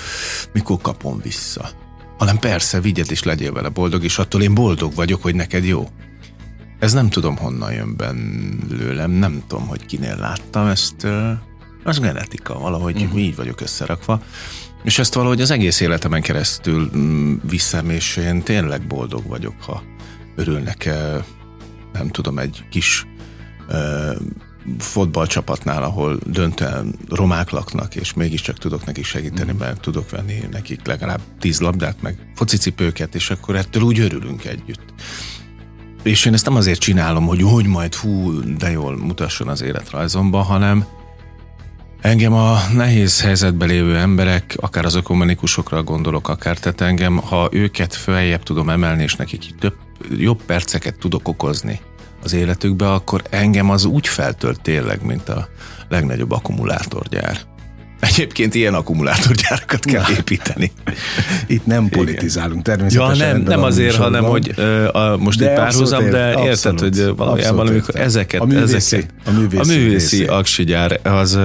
mikor 0.53 0.77
kapom 0.82 1.20
vissza. 1.22 1.70
Hanem 2.17 2.39
persze, 2.39 2.82
vigyed 2.82 3.12
és 3.12 3.24
legyél 3.24 3.53
vele 3.53 3.70
boldog, 3.70 4.03
és 4.03 4.17
attól 4.17 4.41
én 4.41 4.53
boldog 4.53 4.94
vagyok, 4.94 5.22
hogy 5.22 5.36
neked 5.36 5.65
jó. 5.65 5.89
Ez 6.79 6.94
nem 6.94 7.10
tudom 7.10 7.38
honnan 7.38 7.74
jön 7.74 7.96
belőlem, 7.96 9.12
nem 9.12 9.44
tudom, 9.48 9.67
hogy 9.67 9.86
kinél 9.86 10.17
láttam 10.17 10.67
ezt, 10.67 11.08
az 11.88 12.00
genetika, 12.00 12.60
valahogy 12.60 13.01
uh-huh. 13.01 13.22
így 13.22 13.36
vagyok 13.36 13.62
összerakva. 13.62 14.22
És 14.84 15.00
ezt 15.00 15.13
valahogy 15.13 15.41
az 15.41 15.51
egész 15.51 15.79
életemen 15.79 16.22
keresztül 16.22 16.89
mm, 16.96 17.36
viszem, 17.50 17.89
és 17.89 18.17
én 18.17 18.44
tényleg 18.44 18.88
boldog 18.88 19.27
vagyok, 19.27 19.62
ha 19.62 19.84
örülnek, 20.36 20.89
nem 21.94 22.10
tudom, 22.10 22.39
egy 22.39 22.63
kis 22.70 23.06
fotballcsapatnál, 24.79 25.84
ahol 25.84 26.20
döntően 26.25 26.96
romák 27.10 27.50
laknak, 27.50 27.96
és 27.96 28.13
mégiscsak 28.13 28.58
tudok 28.58 28.86
nekik 28.86 29.06
segíteni, 29.06 29.51
mm. 29.51 29.58
mert 29.58 29.82
tudok 29.82 30.10
venni 30.10 30.39
nekik 30.51 30.86
legalább 30.86 31.22
tíz 31.39 31.60
labdát, 31.60 32.01
meg 32.01 32.32
focicipőket, 32.36 33.15
és 33.15 33.29
akkor 33.29 33.56
ettől 33.56 33.84
úgy 33.84 34.00
örülünk 34.00 34.46
együtt. 34.46 34.94
És 36.03 36.25
én 36.25 36.34
ezt 36.34 36.46
nem 36.46 36.56
azért 36.56 36.79
csinálom, 36.79 37.25
hogy 37.25 37.41
hogy 37.41 37.65
majd 37.65 37.96
hú, 37.96 38.39
de 38.58 38.72
jól 38.72 38.98
mutasson 38.98 39.48
az 39.48 39.62
életrajzomban, 39.62 40.44
hanem 40.44 40.86
Engem 42.01 42.34
a 42.34 42.58
nehéz 42.74 43.22
helyzetben 43.22 43.68
lévő 43.68 43.98
emberek, 43.98 44.56
akár 44.60 44.86
az 44.86 44.96
ökumenikusokra 44.96 45.84
gondolok, 45.84 46.30
akár 46.30 46.58
tehát 46.58 46.82
engem, 46.82 47.18
ha 47.18 47.50
őket 47.51 47.96
feljebb 47.96 48.44
tudom 48.44 48.70
emelni, 48.70 49.04
és 49.04 49.16
nekik 49.16 49.56
több, 49.60 49.75
jobb 50.18 50.44
perceket 50.44 51.00
tudok 51.00 51.27
okozni 51.27 51.80
az 52.24 52.34
életükbe, 52.34 52.92
akkor 52.92 53.22
engem 53.30 53.70
az 53.70 53.86
úgy 53.86 54.08
feltölt 54.08 54.62
tényleg, 54.62 55.06
mint 55.06 55.30
a 55.30 55.48
legnagyobb 55.89 56.32
akkumulátorgyár. 56.32 57.57
Egyébként 58.00 58.56
ilyen 58.56 58.74
akkumulátorgyárakat 58.74 59.86
kell 59.86 60.01
Na. 60.01 60.16
építeni. 60.18 60.72
Itt 61.48 61.66
nem 61.66 61.89
politizálunk 61.89 62.63
természetesen. 62.63 63.27
Ja, 63.27 63.34
nem, 63.34 63.42
nem 63.42 63.63
azért, 63.63 63.96
hanem 63.96 64.24
hogy 64.24 64.54
uh, 64.58 64.96
a, 64.96 65.18
most 65.18 65.39
de 65.39 65.50
egy 65.50 65.56
párhuzam, 65.56 66.10
de 66.10 66.27
abszolút, 66.27 66.48
érted, 66.48 66.80
hogy 66.80 67.16
valójában 67.16 67.68
amikor 67.68 67.96
ezeket, 67.96 68.42
a 68.42 68.46
művészi, 68.46 68.75
ezeket, 68.75 69.10
a 69.25 69.32
művészi, 69.32 69.74
a 69.74 69.77
művészi 69.77 70.24
aksigyár, 70.24 71.00
az, 71.04 71.39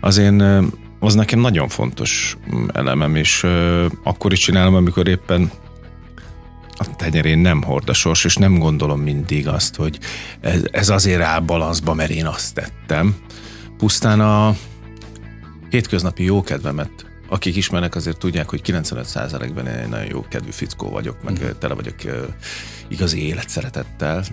az 0.00 0.18
én 0.18 0.70
az 1.00 1.14
nekem 1.14 1.40
nagyon 1.40 1.68
fontos 1.68 2.36
elemem, 2.72 3.16
és 3.16 3.42
uh, 3.42 3.84
akkor 4.04 4.32
is 4.32 4.38
csinálom, 4.38 4.74
amikor 4.74 5.08
éppen 5.08 5.50
a 6.76 6.96
tenyerén 6.96 7.38
nem 7.38 7.62
hord 7.62 7.88
a 7.88 7.92
sors, 7.92 8.24
és 8.24 8.36
nem 8.36 8.58
gondolom 8.58 9.00
mindig 9.00 9.48
azt, 9.48 9.76
hogy 9.76 9.98
ez, 10.40 10.62
ez 10.70 10.88
azért 10.88 11.20
áll 11.20 11.40
balanszba, 11.40 11.94
mert 11.94 12.10
én 12.10 12.26
azt 12.26 12.54
tettem. 12.54 13.16
Pusztán 13.78 14.20
a, 14.20 14.56
hétköznapi 15.72 16.24
jókedvemet 16.24 17.06
akik 17.28 17.56
ismernek, 17.56 17.94
azért 17.94 18.18
tudják, 18.18 18.48
hogy 18.48 18.60
95%-ben 18.64 19.66
én 19.66 19.72
egy 19.72 19.88
nagyon 19.88 20.06
jó 20.06 20.24
kedvű 20.28 20.50
fickó 20.50 20.88
vagyok, 20.88 21.22
meg 21.22 21.44
mm. 21.44 21.48
tele 21.58 21.74
vagyok 21.74 21.94
igazi 22.88 23.26
életszeretettel. 23.26 24.24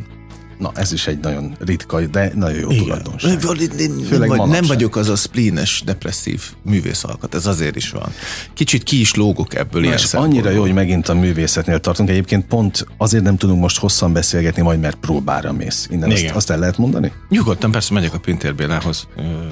Na, 0.59 0.71
ez 0.75 0.91
is 0.91 1.07
egy 1.07 1.19
nagyon 1.19 1.55
ritka, 1.59 2.05
de 2.05 2.31
nagyon 2.35 2.59
jó 2.59 2.71
Igen. 2.71 2.83
tulajdonság. 2.83 4.49
Nem, 4.49 4.65
vagyok 4.67 4.95
az 4.95 5.09
a 5.09 5.15
splínes, 5.15 5.81
depresszív 5.85 6.41
művészalkat, 6.63 7.35
ez 7.35 7.45
azért 7.45 7.75
is 7.75 7.89
van. 7.89 8.13
Kicsit 8.53 8.83
ki 8.83 8.99
is 8.99 9.13
lógok 9.13 9.55
ebből 9.55 9.81
Na, 9.81 9.87
ilyen 9.87 9.99
és 9.99 10.13
annyira 10.13 10.49
jó, 10.49 10.61
hogy 10.61 10.73
megint 10.73 11.09
a 11.09 11.13
művészetnél 11.13 11.79
tartunk. 11.79 12.09
Egyébként 12.09 12.45
pont 12.45 12.87
azért 12.97 13.23
nem 13.23 13.37
tudunk 13.37 13.61
most 13.61 13.77
hosszan 13.79 14.13
beszélgetni, 14.13 14.61
majd 14.61 14.79
mert 14.79 14.95
próbára 14.95 15.51
mész. 15.51 15.87
Innen 15.91 16.11
azt, 16.11 16.25
azt, 16.33 16.49
el 16.49 16.59
lehet 16.59 16.77
mondani? 16.77 17.11
Nyugodtan, 17.29 17.71
persze 17.71 17.93
megyek 17.93 18.13
a 18.13 18.19
Pintér 18.19 18.55
Bélához, 18.55 19.07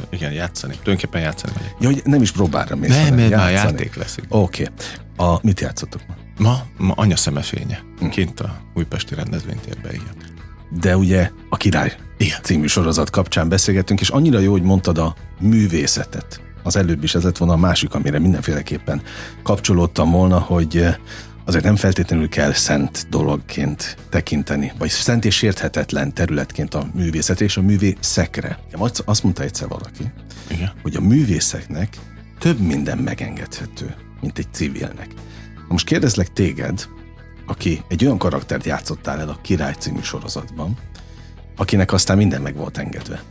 igen, 0.09 0.31
játszani. 0.31 0.73
Tulajdonképpen 0.73 1.21
játszani 1.21 1.53
megyek. 1.55 1.75
Ja, 1.79 1.87
hogy 1.87 2.01
nem 2.05 2.21
is 2.21 2.31
próbára 2.31 2.75
mész. 2.75 2.89
Nem, 2.89 3.15
mert 3.15 3.29
már 3.29 3.51
játék 3.51 3.95
lesz. 3.95 4.17
Oké. 4.29 4.63
Okay. 4.63 5.27
A, 5.27 5.39
mit 5.41 5.59
játszottok 5.59 6.01
ma? 6.07 6.15
Ma, 6.37 6.65
ma 6.77 6.93
anya 6.95 7.15
szemefénye. 7.15 7.83
Hm. 7.99 8.07
Kint 8.07 8.39
a 8.39 8.61
újpesti 8.73 9.15
rendezvénytérben, 9.15 9.93
igen 9.93 10.26
de 10.69 10.97
ugye 10.97 11.31
a 11.49 11.57
Király 11.57 11.97
Igen. 12.17 12.39
című 12.43 12.67
sorozat 12.67 13.09
kapcsán 13.09 13.49
beszélgettünk, 13.49 14.01
és 14.01 14.09
annyira 14.09 14.39
jó, 14.39 14.51
hogy 14.51 14.61
mondtad 14.61 14.97
a 14.97 15.15
művészetet. 15.39 16.41
Az 16.63 16.75
előbb 16.75 17.03
is 17.03 17.15
ez 17.15 17.23
lett 17.23 17.37
volna 17.37 17.53
a 17.53 17.57
másik, 17.57 17.93
amire 17.93 18.19
mindenféleképpen 18.19 19.01
kapcsolódtam 19.43 20.11
volna, 20.11 20.39
hogy 20.39 20.77
eh, 20.77 20.95
azért 21.45 21.63
nem 21.63 21.75
feltétlenül 21.75 22.29
kell 22.29 22.53
szent 22.53 23.07
dologként 23.09 23.97
tekinteni, 24.09 24.71
vagy 24.77 24.89
szent 24.89 25.25
és 25.25 25.41
érthetetlen 25.41 26.13
területként 26.13 26.73
a 26.73 26.87
művészet 26.93 27.41
és 27.41 27.57
a 27.57 27.61
művészekre. 27.61 28.59
Azt 29.05 29.23
mondta 29.23 29.43
egyszer 29.43 29.67
valaki, 29.67 30.03
Igen. 30.47 30.71
hogy 30.81 30.95
a 30.95 31.01
művészeknek 31.01 31.97
több 32.39 32.59
minden 32.59 32.97
megengedhető, 32.97 33.95
mint 34.21 34.37
egy 34.37 34.47
civilnek. 34.51 35.07
most 35.67 35.85
kérdezlek 35.85 36.33
téged, 36.33 36.87
aki 37.47 37.81
egy 37.87 38.05
olyan 38.05 38.17
karaktert 38.17 38.65
játszottál 38.65 39.19
el 39.19 39.29
a 39.29 39.37
Király 39.41 39.73
című 39.79 40.01
sorozatban, 40.01 40.77
akinek 41.55 41.93
aztán 41.93 42.17
minden 42.17 42.41
meg 42.41 42.55
volt 42.55 42.77
engedve. 42.77 43.21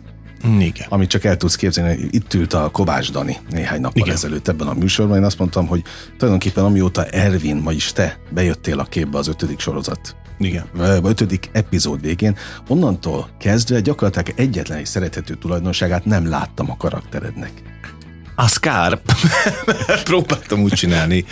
Igen. 0.59 0.87
Amit 0.89 1.09
csak 1.09 1.25
el 1.25 1.37
tudsz 1.37 1.57
képzelni, 1.57 2.09
itt 2.11 2.35
ült 2.35 2.53
a 2.53 2.71
Kovács 2.71 3.13
Dani 3.13 3.37
néhány 3.51 3.81
nappal 3.81 4.03
Igen. 4.03 4.15
ezelőtt 4.15 4.49
ebben 4.49 4.67
a 4.67 4.75
műsorban, 4.75 5.17
én 5.17 5.25
azt 5.25 5.39
mondtam, 5.39 5.67
hogy 5.67 5.83
tulajdonképpen 6.17 6.65
amióta 6.65 7.05
Ervin, 7.05 7.63
vagyis 7.63 7.93
te 7.93 8.19
bejöttél 8.31 8.79
a 8.79 8.85
képbe 8.85 9.19
az 9.19 9.29
ötödik 9.29 9.59
sorozat 9.59 10.17
igen. 10.39 10.65
ötödik 11.03 11.49
epizód 11.53 12.01
végén, 12.01 12.37
onnantól 12.69 13.29
kezdve 13.39 13.81
gyakorlatilag 13.81 14.41
egyetlen 14.41 14.79
egy 14.79 14.87
szerethető 14.87 15.35
tulajdonságát 15.35 16.05
nem 16.05 16.29
láttam 16.29 16.71
a 16.71 16.77
karakterednek. 16.77 17.53
Az 18.35 18.57
kár. 18.57 19.01
Próbáltam 20.05 20.61
úgy 20.63 20.73
csinálni, 20.73 21.25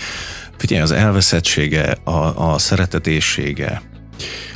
Figyelj, 0.57 0.83
az 0.83 0.91
elveszettsége, 0.91 1.97
a, 2.05 2.51
a 2.53 2.59
szeretetéssége, 2.59 3.83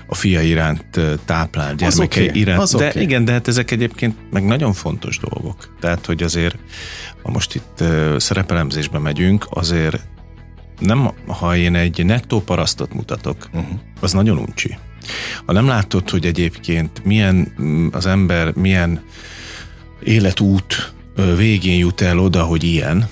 a 0.07 0.15
fia 0.15 0.41
iránt 0.41 1.01
táplált 1.25 1.77
gyermekei 1.77 2.29
okay, 2.29 2.41
iránt. 2.41 2.77
De 2.77 2.89
okay. 2.89 3.03
igen, 3.03 3.25
de 3.25 3.33
hát 3.33 3.49
ezek 3.49 3.71
egyébként 3.71 4.17
meg 4.31 4.45
nagyon 4.45 4.73
fontos 4.73 5.19
dolgok. 5.19 5.77
Tehát, 5.81 6.07
hogy 6.07 6.23
azért, 6.23 6.59
ha 7.23 7.31
most 7.31 7.55
itt 7.55 7.85
szerepelemzésbe 8.17 8.99
megyünk, 8.99 9.47
azért 9.51 10.01
nem, 10.79 11.11
ha 11.27 11.57
én 11.57 11.75
egy 11.75 12.05
nettó 12.05 12.41
parasztot 12.41 12.95
mutatok, 12.95 13.49
uh-huh. 13.53 13.79
az 14.01 14.13
nagyon 14.13 14.39
uncsi. 14.39 14.79
Ha 15.47 15.53
nem 15.53 15.67
látod, 15.67 16.11
hogy 16.11 16.27
egyébként 16.27 17.05
milyen 17.05 17.53
az 17.93 18.07
ember, 18.07 18.53
milyen 18.55 19.03
életút 20.03 20.93
végén 21.37 21.79
jut 21.79 22.01
el 22.01 22.19
oda, 22.19 22.43
hogy 22.43 22.65
ilyen, 22.65 23.09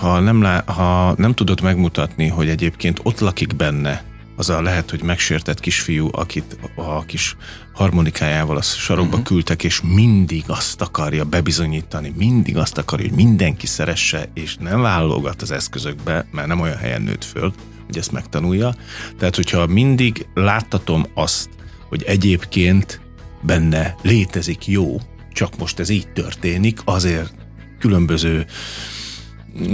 ha 0.00 0.20
nem, 0.20 0.42
lá, 0.42 0.62
ha 0.66 1.14
nem 1.16 1.34
tudod 1.34 1.60
megmutatni, 1.60 2.26
hogy 2.26 2.48
egyébként 2.48 3.00
ott 3.02 3.20
lakik 3.20 3.56
benne 3.56 4.04
az 4.36 4.50
a 4.50 4.62
lehet, 4.62 4.90
hogy 4.90 5.02
megsértett 5.02 5.60
kisfiú, 5.60 6.08
akit 6.12 6.58
a 6.74 7.04
kis 7.04 7.36
harmonikájával 7.72 8.56
a 8.56 8.62
sarokba 8.62 9.10
uh-huh. 9.10 9.26
küldtek, 9.26 9.64
és 9.64 9.80
mindig 9.80 10.44
azt 10.46 10.80
akarja 10.80 11.24
bebizonyítani, 11.24 12.12
mindig 12.16 12.56
azt 12.56 12.78
akarja, 12.78 13.08
hogy 13.08 13.16
mindenki 13.16 13.66
szeresse, 13.66 14.28
és 14.34 14.56
nem 14.56 14.80
válogat 14.80 15.42
az 15.42 15.50
eszközökbe, 15.50 16.26
mert 16.32 16.48
nem 16.48 16.60
olyan 16.60 16.76
helyen 16.76 17.02
nőtt 17.02 17.24
föl, 17.24 17.52
hogy 17.86 17.96
ezt 17.98 18.12
megtanulja. 18.12 18.74
Tehát, 19.18 19.36
hogyha 19.36 19.66
mindig 19.66 20.26
láttatom 20.34 21.06
azt, 21.14 21.48
hogy 21.88 22.02
egyébként 22.02 23.00
benne 23.42 23.94
létezik 24.02 24.66
jó, 24.66 25.00
csak 25.32 25.58
most 25.58 25.78
ez 25.78 25.88
így 25.88 26.08
történik, 26.08 26.80
azért 26.84 27.34
különböző 27.78 28.46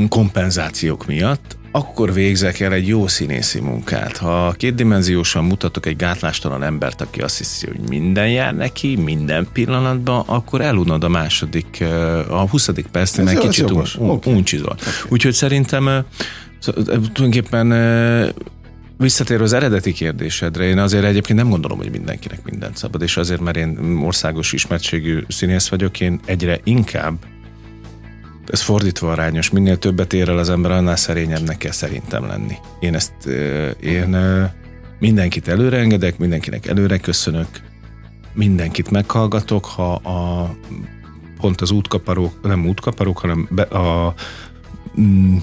kompenzációk 0.08 1.06
miatt, 1.06 1.56
akkor 1.70 2.12
végzek 2.12 2.60
el 2.60 2.72
egy 2.72 2.88
jó 2.88 3.06
színészi 3.06 3.60
munkát. 3.60 4.16
Ha 4.16 4.54
kétdimenziósan 4.56 5.44
mutatok 5.44 5.86
egy 5.86 5.96
gátlástalan 5.96 6.62
embert, 6.62 7.00
aki 7.00 7.20
azt 7.20 7.38
hiszi, 7.38 7.66
hogy 7.66 7.88
minden 7.88 8.30
jár 8.30 8.54
neki, 8.54 8.96
minden 8.96 9.48
pillanatban, 9.52 10.22
akkor 10.26 10.60
elunod 10.60 11.04
a 11.04 11.08
második, 11.08 11.84
a 12.28 12.48
20. 12.48 12.70
percnél, 12.90 13.24
mert 13.24 13.38
kicsit 13.38 13.70
un, 13.70 13.84
un, 13.98 14.10
okay. 14.10 14.32
uncsizol. 14.32 14.76
Okay. 14.80 14.92
Úgyhogy 15.08 15.32
szerintem 15.32 16.04
tulajdonképpen 17.12 17.72
Visszatérő 18.98 19.42
az 19.42 19.52
eredeti 19.52 19.92
kérdésedre, 19.92 20.64
én 20.64 20.78
azért 20.78 21.04
egyébként 21.04 21.38
nem 21.38 21.50
gondolom, 21.50 21.78
hogy 21.78 21.90
mindenkinek 21.90 22.44
mindent 22.44 22.76
szabad, 22.76 23.02
és 23.02 23.16
azért, 23.16 23.40
mert 23.40 23.56
én 23.56 24.00
országos 24.04 24.52
ismertségű 24.52 25.24
színész 25.28 25.68
vagyok, 25.68 26.00
én 26.00 26.20
egyre 26.24 26.60
inkább 26.64 27.14
ez 28.50 28.60
fordítva 28.60 29.10
arányos, 29.10 29.50
minél 29.50 29.78
többet 29.78 30.12
ér 30.12 30.28
el 30.28 30.38
az 30.38 30.50
ember, 30.50 30.70
annál 30.70 30.96
szerényebbnek 30.96 31.58
kell 31.58 31.72
szerintem 31.72 32.26
lenni. 32.26 32.54
Én 32.80 32.94
ezt, 32.94 33.26
én 33.80 34.16
mindenkit 34.98 35.48
előre 35.48 35.78
engedek, 35.78 36.18
mindenkinek 36.18 36.66
előre 36.66 36.98
köszönök, 36.98 37.48
mindenkit 38.32 38.90
meghallgatok, 38.90 39.64
ha 39.64 39.92
a 39.94 40.50
pont 41.40 41.60
az 41.60 41.70
útkaparók, 41.70 42.42
nem 42.42 42.66
útkaparók, 42.66 43.18
hanem 43.18 43.48
be, 43.50 43.62
a 43.62 44.14
mm, 45.00 45.36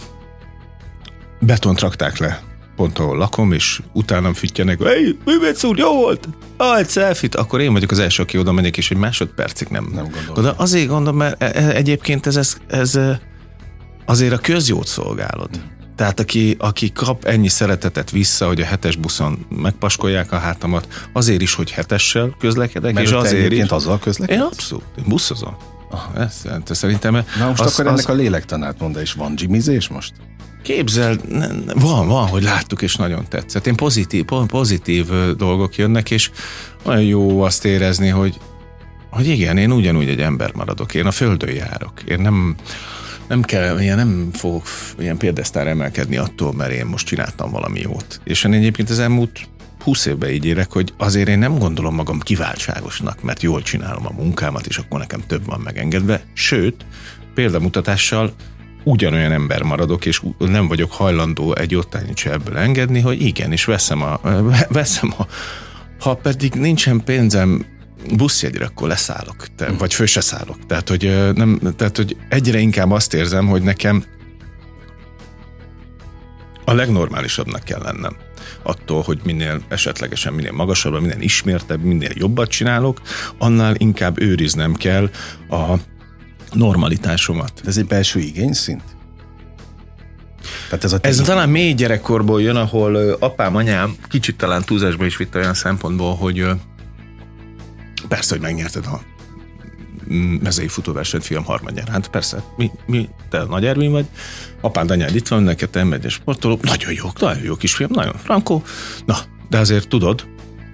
betont 1.39 1.79
rakták 1.79 2.17
le 2.17 2.52
pont 2.83 2.99
ahol 2.99 3.17
lakom, 3.17 3.51
és 3.51 3.81
utánam 3.93 4.33
füttyenek, 4.33 4.83
hey, 4.83 5.17
művész 5.25 5.63
úr, 5.63 5.77
jó 5.77 5.93
volt! 5.95 6.27
Ah, 6.57 6.77
egy 6.77 6.89
selfit, 6.89 7.35
akkor 7.35 7.61
én 7.61 7.71
vagyok 7.73 7.91
az 7.91 7.99
első, 7.99 8.23
aki 8.23 8.37
oda 8.37 8.51
megyek, 8.51 8.77
és 8.77 8.91
egy 8.91 8.97
másodpercig 8.97 9.67
nem. 9.67 9.89
Nem 9.93 10.07
gondolom. 10.11 10.43
De 10.43 10.53
azért 10.63 10.87
gondolom, 10.87 11.17
mert 11.17 11.41
e- 11.43 11.51
e- 11.53 11.75
egyébként 11.75 12.25
ez, 12.25 12.35
ez, 12.35 12.55
ez 12.67 12.99
azért 14.05 14.33
a 14.33 14.37
közjót 14.37 14.87
szolgálod. 14.87 15.49
Tehát 15.95 16.19
aki, 16.19 16.55
aki 16.59 16.91
kap 16.91 17.25
ennyi 17.25 17.47
szeretetet 17.47 18.11
vissza, 18.11 18.47
hogy 18.47 18.61
a 18.61 18.65
hetes 18.65 18.95
buszon 18.95 19.45
megpaskolják 19.49 20.31
a 20.31 20.37
hátamat, 20.37 20.87
azért 21.13 21.41
is, 21.41 21.53
hogy 21.53 21.71
hetessel 21.71 22.35
közlekedek, 22.39 22.93
Mert 22.93 23.05
és 23.05 23.11
azért 23.11 23.51
is. 23.51 23.61
azzal 23.69 23.93
Én 23.93 23.99
közlekedsz? 23.99 24.41
abszolút, 24.41 24.83
én 24.97 25.03
buszozom. 25.07 25.55
Ah, 25.91 26.21
ez, 26.23 26.41
szerintem... 26.65 27.13
Na 27.13 27.47
most 27.47 27.61
az- 27.61 27.73
akkor 27.73 27.85
ennek 27.87 27.99
az- 27.99 28.09
a 28.09 28.13
lélektanát 28.13 28.79
mondd, 28.79 28.97
és 28.97 29.13
van 29.13 29.35
gymizés 29.35 29.87
most? 29.87 30.13
Képzeld, 30.63 31.21
van, 31.75 32.07
van, 32.07 32.27
hogy 32.27 32.43
láttuk, 32.43 32.81
és 32.81 32.95
nagyon 32.95 33.25
tetszett. 33.29 33.67
Én 33.67 33.75
pozitív, 33.75 34.23
po- 34.23 34.49
pozitív 34.49 35.05
dolgok 35.37 35.75
jönnek, 35.75 36.11
és 36.11 36.31
olyan 36.83 37.01
jó 37.01 37.41
azt 37.41 37.65
érezni, 37.65 38.07
hogy, 38.07 38.37
hogy 39.09 39.27
igen, 39.27 39.57
én 39.57 39.71
ugyanúgy 39.71 40.07
egy 40.07 40.21
ember 40.21 40.53
maradok. 40.53 40.93
Én 40.93 41.05
a 41.05 41.11
földön 41.11 41.55
járok. 41.55 42.01
Én 42.05 42.19
nem, 42.19 42.55
nem 43.27 43.41
kell, 43.41 43.79
ilyen 43.79 43.97
nem 43.97 44.29
fogok 44.33 44.63
ilyen 44.99 45.17
példesztára 45.17 45.69
emelkedni 45.69 46.17
attól, 46.17 46.53
mert 46.53 46.71
én 46.71 46.85
most 46.85 47.05
csináltam 47.05 47.51
valami 47.51 47.79
jót. 47.79 48.21
És 48.23 48.43
én 48.43 48.53
egyébként 48.53 48.89
az 48.89 48.99
elmúlt 48.99 49.47
20 49.83 50.05
évben 50.05 50.29
így 50.29 50.45
érek, 50.45 50.71
hogy 50.71 50.93
azért 50.97 51.27
én 51.27 51.39
nem 51.39 51.57
gondolom 51.57 51.95
magam 51.95 52.19
kiváltságosnak, 52.19 53.21
mert 53.21 53.41
jól 53.41 53.61
csinálom 53.61 54.05
a 54.05 54.13
munkámat, 54.21 54.65
és 54.65 54.77
akkor 54.77 54.99
nekem 54.99 55.23
több 55.27 55.45
van 55.45 55.59
megengedve. 55.59 56.23
Sőt, 56.33 56.85
példamutatással 57.33 58.33
ugyanolyan 58.83 59.31
ember 59.31 59.61
maradok, 59.61 60.05
és 60.05 60.21
nem 60.37 60.67
vagyok 60.67 60.91
hajlandó 60.91 61.55
egy 61.55 61.75
ottányit 61.75 62.17
se 62.17 62.31
ebből 62.31 62.57
engedni, 62.57 62.99
hogy 62.99 63.21
igen, 63.21 63.51
és 63.51 63.65
veszem 63.65 64.01
a, 64.01 64.19
veszem 64.69 65.13
a 65.17 65.27
ha 66.03 66.15
pedig 66.15 66.53
nincsen 66.53 67.03
pénzem 67.03 67.65
buszjegyre, 68.15 68.65
akkor 68.65 68.87
leszállok, 68.87 69.55
te, 69.55 69.71
vagy 69.71 69.93
fő 69.93 70.05
se 70.05 70.21
szállok. 70.21 70.65
Tehát 70.65 70.89
hogy, 70.89 71.33
nem, 71.35 71.59
tehát, 71.75 71.97
hogy 71.97 72.17
egyre 72.29 72.59
inkább 72.59 72.91
azt 72.91 73.13
érzem, 73.13 73.47
hogy 73.47 73.61
nekem 73.61 74.03
a 76.65 76.73
legnormálisabbnak 76.73 77.63
kell 77.63 77.81
lennem. 77.81 78.15
Attól, 78.63 79.01
hogy 79.01 79.19
minél 79.23 79.61
esetlegesen 79.67 80.33
minél 80.33 80.51
magasabb, 80.51 81.01
minél 81.01 81.21
ismertebb, 81.21 81.83
minél 81.83 82.11
jobbat 82.13 82.49
csinálok, 82.49 83.01
annál 83.37 83.75
inkább 83.77 84.21
őriznem 84.21 84.73
kell 84.73 85.09
a 85.49 85.73
normalitásomat. 86.53 87.61
Ez 87.65 87.77
egy 87.77 87.85
belső 87.85 88.19
igényszint? 88.19 88.83
Tehát 90.69 90.83
ez 90.83 90.93
a 90.93 90.97
Ez 91.01 91.17
talán 91.17 91.49
mély 91.49 91.73
gyerekkorból 91.73 92.41
jön, 92.41 92.55
ahol 92.55 92.93
ö, 92.93 93.15
apám, 93.19 93.55
anyám 93.55 93.95
kicsit 94.09 94.37
talán 94.37 94.63
túlzásba 94.63 95.05
is 95.05 95.17
vitte 95.17 95.39
olyan 95.39 95.53
szempontból, 95.53 96.15
hogy 96.15 96.39
ö, 96.39 96.51
persze, 98.07 98.33
hogy 98.33 98.43
megnyerted 98.43 98.85
a 98.85 99.01
mezei 100.41 100.67
futóversenyt 100.67 101.23
fiam 101.23 101.43
harmadjára. 101.43 101.91
Hát 101.91 102.07
persze, 102.07 102.43
mi, 102.57 102.71
mi, 102.85 103.09
te 103.29 103.39
a 103.39 103.45
Nagy 103.45 103.65
Ervin 103.65 103.91
vagy, 103.91 104.05
apád, 104.61 104.91
anyád 104.91 105.15
itt 105.15 105.27
van, 105.27 105.43
neked 105.43 105.69
te 105.69 105.87
egy 105.91 106.09
sportoló, 106.09 106.59
nagyon 106.61 106.93
jó, 106.93 107.09
nagyon 107.19 107.43
jó 107.43 107.55
kisfiam, 107.55 107.89
nagyon 107.93 108.15
frankó. 108.23 108.63
Na, 109.05 109.17
de 109.49 109.57
azért 109.57 109.87
tudod, 109.87 110.27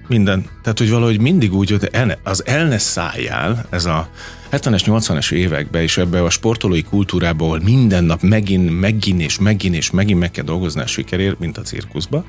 minden, 0.07 0.45
tehát 0.63 0.77
hogy 0.77 0.89
valahogy 0.89 1.21
mindig 1.21 1.53
úgy, 1.53 1.69
hogy 1.69 1.89
el 1.91 2.19
az 2.23 2.45
el 2.45 2.67
ne 2.67 2.77
szálljál, 2.77 3.65
ez 3.69 3.85
a 3.85 4.09
70-es, 4.51 4.81
80-es 4.85 5.31
években, 5.31 5.81
és 5.81 5.97
ebbe 5.97 6.23
a 6.23 6.29
sportolói 6.29 6.83
kultúrába, 6.83 7.45
ahol 7.45 7.61
minden 7.63 8.03
nap 8.03 8.21
megint, 8.21 8.79
megint 8.79 9.21
és 9.21 9.39
megint 9.39 9.75
és 9.75 9.91
megint 9.91 10.19
meg 10.19 10.31
kell 10.31 10.43
dolgozni 10.43 10.81
a 10.81 10.87
sikerért, 10.87 11.39
mint 11.39 11.57
a 11.57 11.61
cirkuszba, 11.61 12.25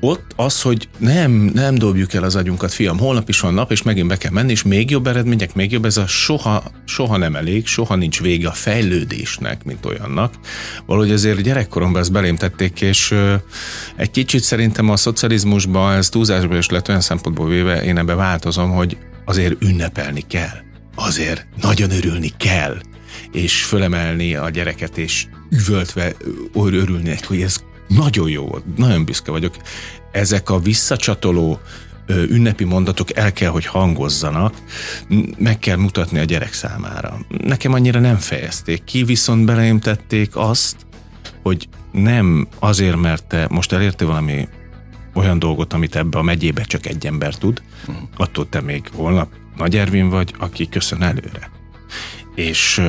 ott 0.00 0.32
az, 0.36 0.62
hogy 0.62 0.88
nem, 0.98 1.30
nem 1.30 1.74
dobjuk 1.74 2.14
el 2.14 2.22
az 2.22 2.36
agyunkat, 2.36 2.72
fiam, 2.72 2.98
holnap 2.98 3.28
is 3.28 3.40
van 3.40 3.54
nap, 3.54 3.70
és 3.70 3.82
megint 3.82 4.08
be 4.08 4.16
kell 4.16 4.30
menni, 4.30 4.50
és 4.50 4.62
még 4.62 4.90
jobb 4.90 5.06
eredmények, 5.06 5.54
még 5.54 5.72
jobb, 5.72 5.84
ez 5.84 5.96
a 5.96 6.06
soha, 6.06 6.62
soha 6.84 7.16
nem 7.16 7.36
elég, 7.36 7.66
soha 7.66 7.94
nincs 7.94 8.20
vége 8.20 8.48
a 8.48 8.52
fejlődésnek, 8.52 9.64
mint 9.64 9.84
olyannak. 9.84 10.34
Valahogy 10.86 11.10
azért 11.10 11.40
gyerekkoromban 11.40 12.00
ezt 12.00 12.12
belém 12.12 12.36
tették, 12.36 12.80
és 12.80 13.10
ö, 13.10 13.34
egy 13.96 14.10
kicsit 14.10 14.42
szerintem 14.42 14.90
a 14.90 14.96
szocializmusban 14.96 15.96
ez 15.96 16.08
túlzásban 16.08 16.56
is 16.56 16.68
lett 16.68 16.88
olyan 16.88 17.00
szempontból 17.00 17.48
véve, 17.48 17.84
én 17.84 17.98
ebbe 17.98 18.14
változom, 18.14 18.70
hogy 18.70 18.96
azért 19.24 19.62
ünnepelni 19.62 20.24
kell. 20.28 20.67
Azért 21.00 21.46
nagyon 21.60 21.90
örülni 21.90 22.32
kell 22.36 22.76
és 23.32 23.64
fölemelni 23.64 24.34
a 24.34 24.50
gyereket, 24.50 24.98
és 24.98 25.26
üvöltve 25.50 26.14
örülni 26.54 27.08
neki, 27.08 27.24
hogy 27.26 27.42
ez 27.42 27.56
nagyon 27.88 28.28
jó 28.28 28.46
volt, 28.46 28.76
nagyon 28.76 29.04
büszke 29.04 29.30
vagyok. 29.30 29.54
Ezek 30.12 30.50
a 30.50 30.58
visszacsatoló 30.58 31.60
ünnepi 32.08 32.64
mondatok 32.64 33.16
el 33.16 33.32
kell, 33.32 33.50
hogy 33.50 33.66
hangozzanak, 33.66 34.54
meg 35.38 35.58
kell 35.58 35.76
mutatni 35.76 36.18
a 36.18 36.24
gyerek 36.24 36.52
számára. 36.52 37.18
Nekem 37.28 37.72
annyira 37.72 38.00
nem 38.00 38.16
fejezték 38.16 38.84
ki, 38.84 39.04
viszont 39.04 39.44
beleim 39.44 39.80
tették 39.80 40.36
azt, 40.36 40.76
hogy 41.42 41.68
nem 41.92 42.48
azért, 42.58 42.96
mert 42.96 43.26
te 43.26 43.46
most 43.50 43.72
elértél 43.72 44.06
valami 44.06 44.48
olyan 45.14 45.38
dolgot, 45.38 45.72
amit 45.72 45.96
ebbe 45.96 46.18
a 46.18 46.22
megyébe 46.22 46.62
csak 46.62 46.86
egy 46.86 47.06
ember 47.06 47.34
tud, 47.34 47.62
attól 48.16 48.48
te 48.48 48.60
még 48.60 48.90
holnap 48.94 49.28
Nagy 49.58 49.76
Ervin 49.76 50.08
vagy, 50.08 50.34
aki 50.38 50.68
köszön 50.68 51.02
előre. 51.02 51.50
És, 52.34 52.82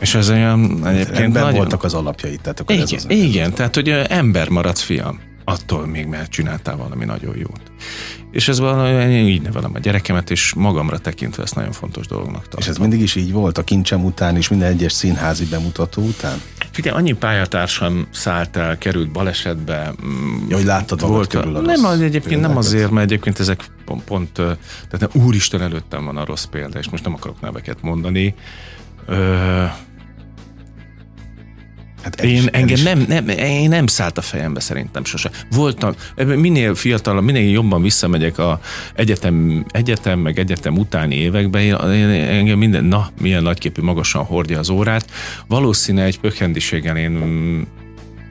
és 0.00 0.14
ez 0.14 0.30
olyan 0.30 0.86
egyébként 0.86 1.18
Rendben 1.18 1.42
nagyon... 1.42 1.58
voltak 1.58 1.84
az 1.84 1.94
alapjai, 1.94 2.36
tehát 2.36 2.60
akkor 2.60 2.76
ez 2.76 2.92
Igen, 2.92 3.04
az. 3.04 3.10
igen, 3.10 3.54
tehát 3.54 3.74
hogy 3.74 3.88
ember 3.88 4.48
maradsz, 4.48 4.82
fiam. 4.82 5.20
Attól 5.44 5.86
még, 5.86 6.06
mert 6.06 6.30
csináltál 6.30 6.76
valami 6.76 7.04
nagyon 7.04 7.36
jót. 7.36 7.60
És 8.32 8.48
ez 8.48 8.58
valami, 8.58 9.12
én 9.12 9.26
így 9.26 9.42
nevelem 9.42 9.70
a 9.74 9.78
gyerekemet, 9.78 10.30
és 10.30 10.54
magamra 10.54 10.98
tekintve 10.98 11.42
ezt 11.42 11.54
nagyon 11.54 11.72
fontos 11.72 12.06
dolognak 12.06 12.42
tartom. 12.42 12.60
És 12.60 12.66
ez 12.66 12.76
mindig 12.76 13.00
is 13.00 13.14
így 13.14 13.32
volt, 13.32 13.58
a 13.58 13.62
kincsem 13.62 14.04
után 14.04 14.36
és 14.36 14.48
minden 14.48 14.70
egyes 14.70 14.92
színházi 14.92 15.44
bemutató 15.44 16.02
után? 16.02 16.40
Figyelj, 16.74 16.96
annyi 16.96 17.12
pályatársam 17.12 18.06
szállt 18.10 18.56
el, 18.56 18.78
került 18.78 19.10
balesetbe. 19.12 19.92
mm, 20.06 20.48
Ja, 20.48 20.56
hogy 20.56 20.64
láttad 20.64 21.00
magad 21.02 21.26
körül 21.26 21.56
a 21.56 21.60
Nem, 21.60 21.84
az 21.84 22.00
egyébként 22.00 22.40
nem 22.40 22.56
azért, 22.56 22.90
mert 22.90 23.04
egyébként 23.10 23.38
ezek 23.38 23.64
pont, 23.84 24.04
pont 24.04 24.32
tehát 24.90 25.08
úristen 25.12 25.62
előttem 25.62 26.04
van 26.04 26.16
a 26.16 26.24
rossz 26.24 26.44
példa, 26.44 26.78
és 26.78 26.88
most 26.88 27.04
nem 27.04 27.14
akarok 27.14 27.40
neveket 27.40 27.82
mondani. 27.82 28.34
Ö, 29.06 29.64
Hát 32.04 32.20
én 32.20 32.34
is- 32.34 32.46
engem 32.46 32.76
is- 32.76 32.82
nem, 32.82 33.04
nem, 33.08 33.28
én 33.28 33.68
nem 33.68 33.86
szállt 33.86 34.18
a 34.18 34.22
fejembe 34.22 34.60
szerintem 34.60 35.04
sose. 35.04 35.30
Voltam, 35.50 35.94
minél 36.16 36.74
fiatalabb, 36.74 37.24
minél 37.24 37.50
jobban 37.50 37.82
visszamegyek 37.82 38.38
a 38.38 38.60
egyetem, 38.94 39.64
egyetem 39.70 40.18
meg 40.18 40.38
egyetem 40.38 40.78
utáni 40.78 41.14
években, 41.14 41.62
én, 41.62 42.08
engem 42.08 42.58
minden, 42.58 42.84
na, 42.84 43.10
milyen 43.20 43.42
nagyképű 43.42 43.82
magasan 43.82 44.24
hordja 44.24 44.58
az 44.58 44.68
órát. 44.68 45.10
Valószínű 45.46 46.00
egy 46.00 46.20
pökhendiséggel 46.20 46.96
én 46.96 47.66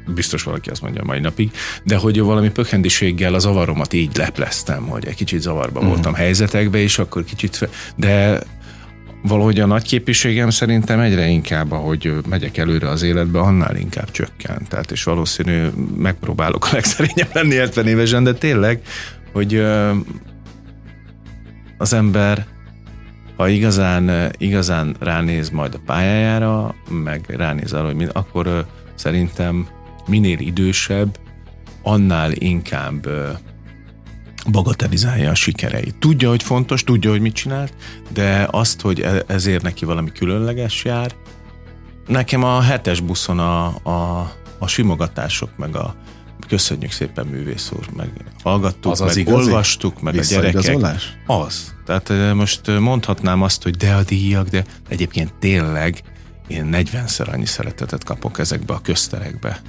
biztos 0.07 0.43
valaki 0.43 0.69
azt 0.69 0.81
mondja 0.81 1.03
mai 1.03 1.19
napig, 1.19 1.51
de 1.83 1.95
hogy 1.95 2.19
valami 2.19 2.49
pökhendiséggel 2.49 3.33
az 3.33 3.45
avaromat 3.45 3.93
így 3.93 4.17
lepleztem, 4.17 4.83
hogy 4.83 5.05
egy 5.05 5.15
kicsit 5.15 5.41
zavarba 5.41 5.79
uh-huh. 5.79 5.93
voltam 5.93 6.13
helyzetekbe, 6.13 6.77
és 6.77 6.99
akkor 6.99 7.23
kicsit, 7.23 7.69
de 7.95 8.39
valahogy 9.23 9.59
a 9.59 9.65
nagy 9.65 9.83
képviségem 9.83 10.49
szerintem 10.49 10.99
egyre 10.99 11.27
inkább, 11.27 11.71
ahogy 11.71 12.13
megyek 12.29 12.57
előre 12.57 12.89
az 12.89 13.01
életbe, 13.01 13.39
annál 13.39 13.75
inkább 13.75 14.11
csökken. 14.11 14.65
Tehát 14.69 14.91
és 14.91 15.03
valószínű 15.03 15.67
megpróbálok 15.97 16.65
a 16.65 16.73
legszerényebb 16.73 17.29
lenni 17.33 17.55
70 17.55 17.87
évesen, 17.87 18.23
de 18.23 18.33
tényleg, 18.33 18.81
hogy 19.31 19.65
az 21.77 21.93
ember 21.93 22.45
ha 23.35 23.47
igazán, 23.47 24.31
igazán 24.37 24.95
ránéz 24.99 25.49
majd 25.49 25.73
a 25.73 25.79
pályájára, 25.85 26.75
meg 26.89 27.25
ránéz 27.27 27.73
arra, 27.73 27.85
hogy 27.85 27.95
mi, 27.95 28.07
akkor 28.11 28.65
szerintem 28.95 29.67
minél 30.07 30.39
idősebb, 30.39 31.17
annál 31.81 32.31
inkább 32.31 33.07
bagatelizálja 34.51 35.29
a 35.29 35.35
sikereit. 35.35 35.95
Tudja, 35.95 36.29
hogy 36.29 36.43
fontos, 36.43 36.83
tudja, 36.83 37.09
hogy 37.09 37.21
mit 37.21 37.33
csinált, 37.33 37.73
de 38.09 38.47
azt, 38.51 38.81
hogy 38.81 38.99
e- 38.99 39.23
ezért 39.27 39.63
neki 39.63 39.85
valami 39.85 40.11
különleges 40.11 40.83
jár, 40.83 41.15
nekem 42.07 42.43
a 42.43 42.61
hetes 42.61 42.99
buszon 42.99 43.39
a, 43.39 43.65
a, 43.83 44.31
a 44.59 44.67
simogatások, 44.67 45.57
meg 45.57 45.75
a 45.75 45.95
köszönjük 46.47 46.91
szépen 46.91 47.25
művész 47.25 47.71
úr, 47.77 47.85
meg 47.95 48.09
hallgattuk, 48.43 48.91
Az 48.91 49.01
az 49.01 49.15
meg 49.15 49.27
igazi? 49.27 49.45
olvastuk, 49.45 50.01
meg 50.01 50.17
a 50.17 50.21
gyerekek. 50.21 50.77
Az. 51.25 51.73
Tehát 51.85 52.09
eh, 52.09 52.33
most 52.33 52.79
mondhatnám 52.79 53.41
azt, 53.41 53.63
hogy 53.63 53.75
de 53.75 53.93
a 53.93 54.03
díjak, 54.03 54.47
de 54.47 54.63
egyébként 54.89 55.33
tényleg 55.33 56.01
én 56.47 56.69
40-szer 56.71 57.33
annyi 57.33 57.45
szeretetet 57.45 58.03
kapok 58.03 58.39
ezekbe 58.39 58.73
a 58.73 58.79
közterekbe, 58.81 59.61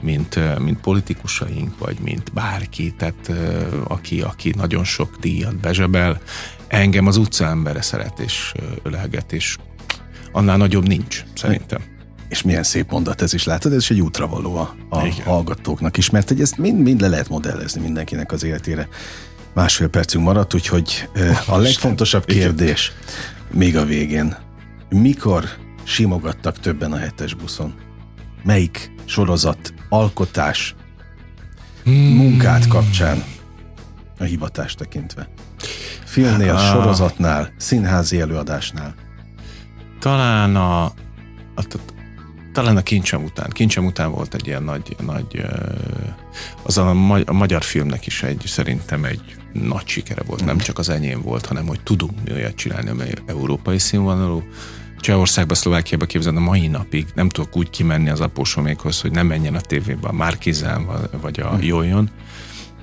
mint, 0.00 0.58
mint 0.58 0.80
politikusaink, 0.80 1.78
vagy 1.78 1.98
mint 1.98 2.32
bárki, 2.32 2.94
tehát 2.98 3.28
eh, 3.28 3.90
aki, 3.90 4.20
aki 4.20 4.52
nagyon 4.56 4.84
sok 4.84 5.16
díjat 5.20 5.56
bezsebel. 5.56 6.20
Engem 6.68 7.06
az 7.06 7.16
utca 7.16 7.46
embere 7.46 7.82
szeret 7.82 8.18
és 8.18 8.52
ölelget, 8.82 9.32
és 9.32 9.56
annál 10.32 10.56
nagyobb 10.56 10.88
nincs, 10.88 11.24
szerintem. 11.34 11.80
És 12.28 12.42
milyen 12.42 12.62
szép 12.62 12.90
mondat 12.90 13.22
ez 13.22 13.34
is, 13.34 13.44
látod, 13.44 13.72
ez 13.72 13.78
is 13.78 13.90
egy 13.90 14.00
útravaló 14.00 14.56
a, 14.56 14.74
a 14.88 15.08
hallgatóknak 15.24 15.96
is, 15.96 16.10
mert 16.10 16.28
hogy 16.28 16.40
ezt 16.40 16.58
mind-mind 16.58 17.00
le 17.00 17.08
lehet 17.08 17.28
modellezni 17.28 17.80
mindenkinek 17.80 18.32
az 18.32 18.44
életére. 18.44 18.88
Másfél 19.54 19.88
percünk 19.88 20.24
maradt, 20.24 20.54
úgyhogy 20.54 21.08
oh, 21.16 21.54
a 21.54 21.56
legfontosabb 21.56 22.24
kérdés 22.24 22.92
igen. 22.92 23.58
még 23.58 23.76
a 23.76 23.84
végén. 23.84 24.36
Mikor 24.88 25.44
simogattak 25.84 26.60
többen 26.60 26.92
a 26.92 26.96
hetes 26.96 27.34
buszon? 27.34 27.74
Melyik 28.44 28.90
sorozat, 29.06 29.74
alkotás, 29.88 30.74
hmm. 31.84 31.94
munkát 31.94 32.68
kapcsán 32.68 33.24
a 34.18 34.24
hivatást 34.24 34.78
tekintve? 34.78 35.28
Filmnél, 36.04 36.54
ah. 36.54 36.72
sorozatnál, 36.72 37.52
színházi 37.56 38.20
előadásnál? 38.20 38.94
Talán 40.00 40.56
a, 40.56 40.84
a, 41.54 41.64
talán 42.52 42.76
a 42.76 42.82
kincsem 42.82 43.24
után. 43.24 43.50
Kincsem 43.50 43.84
után 43.84 44.10
volt 44.10 44.34
egy 44.34 44.46
ilyen 44.46 44.62
nagy, 44.62 44.96
nagy 45.06 45.44
az 46.62 46.78
a, 46.78 46.90
a 47.26 47.32
magyar 47.32 47.62
filmnek 47.62 48.06
is 48.06 48.22
egy, 48.22 48.42
szerintem 48.46 49.04
egy 49.04 49.36
nagy 49.52 49.86
sikere 49.86 50.22
volt. 50.26 50.44
Nem 50.44 50.58
csak 50.58 50.78
az 50.78 50.88
enyém 50.88 51.22
volt, 51.22 51.46
hanem 51.46 51.66
hogy 51.66 51.80
tudunk 51.80 52.24
mi 52.24 52.32
olyat 52.32 52.54
csinálni, 52.54 52.88
amely 52.88 53.12
európai 53.26 53.78
színvonalú. 53.78 54.42
Csehországba, 55.06 55.54
Szlovákiába 55.54 56.06
képzeld, 56.06 56.36
a 56.36 56.40
mai 56.40 56.66
napig 56.66 57.06
nem 57.14 57.28
tudok 57.28 57.56
úgy 57.56 57.70
kimenni 57.70 58.10
az 58.10 58.20
apósomékhoz, 58.20 59.00
hogy 59.00 59.10
nem 59.10 59.26
menjen 59.26 59.54
a 59.54 59.60
tévébe 59.60 60.08
a 60.08 60.12
Márkizán 60.12 60.86
vagy 61.20 61.40
a 61.40 61.48
hm. 61.48 61.62
Jójon 61.62 62.10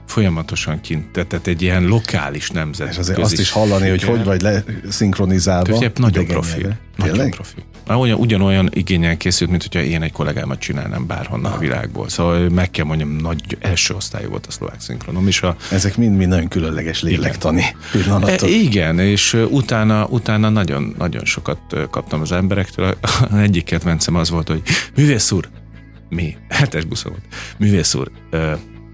folyamatosan 0.08 0.82
kint, 0.82 1.12
tehát 1.12 1.48
egy 1.48 1.62
ilyen 1.62 1.86
lokális 1.86 2.50
nemzet. 2.50 2.90
És 2.90 2.98
azért 2.98 3.20
azt 3.20 3.40
is 3.40 3.52
hallani, 3.52 3.90
hogy 3.90 4.04
hogy 4.04 4.24
vagy 4.24 4.42
leszinkronizálva. 4.42 5.80
Nagyon 5.96 6.26
profi. 6.26 6.66
Nagyon 6.96 7.30
profi. 7.30 7.56
Ugyan, 7.88 8.19
ugyanolyan 8.19 8.69
igényen 8.74 9.17
készült, 9.17 9.50
mint 9.50 9.62
hogyha 9.62 9.82
én 9.82 10.02
egy 10.02 10.12
kollégámat 10.12 10.60
csinálnám 10.60 11.08
bárhonnan 11.08 11.52
a 11.52 11.58
világból. 11.58 12.10
Szóval 12.10 12.50
meg 12.50 12.72
kell 12.72 12.86
mondjam, 12.86 13.10
nagy 13.10 13.58
első 13.60 13.93
osztályú 13.93 14.30
volt 14.30 14.46
a 14.46 14.52
szlovák 14.52 14.82
szinkronom. 14.82 15.28
És 15.28 15.41
a, 15.41 15.56
Ezek 15.72 15.98
mind-mind 15.98 16.30
nagyon 16.30 16.48
különleges 16.48 17.02
lélektani 17.02 17.63
pillanatok. 17.91 18.50
E, 18.50 18.52
igen, 18.52 19.00
és 19.00 19.34
utána, 19.50 20.06
utána 20.06 20.50
nagyon, 20.50 20.96
nagyon 20.98 21.26
sokat 21.26 21.60
kaptam 21.89 22.22
az 22.22 22.32
emberektől. 22.32 22.98
Egyik 23.41 23.63
kedvencem 23.63 24.15
az 24.15 24.30
volt, 24.30 24.48
hogy 24.48 24.62
művész 24.96 25.32
úr, 25.32 25.50
mi, 26.10 26.38
hetes 26.50 26.86
busz 26.86 27.02
volt, 27.02 27.22
művész 27.58 27.93
úr, 27.93 28.12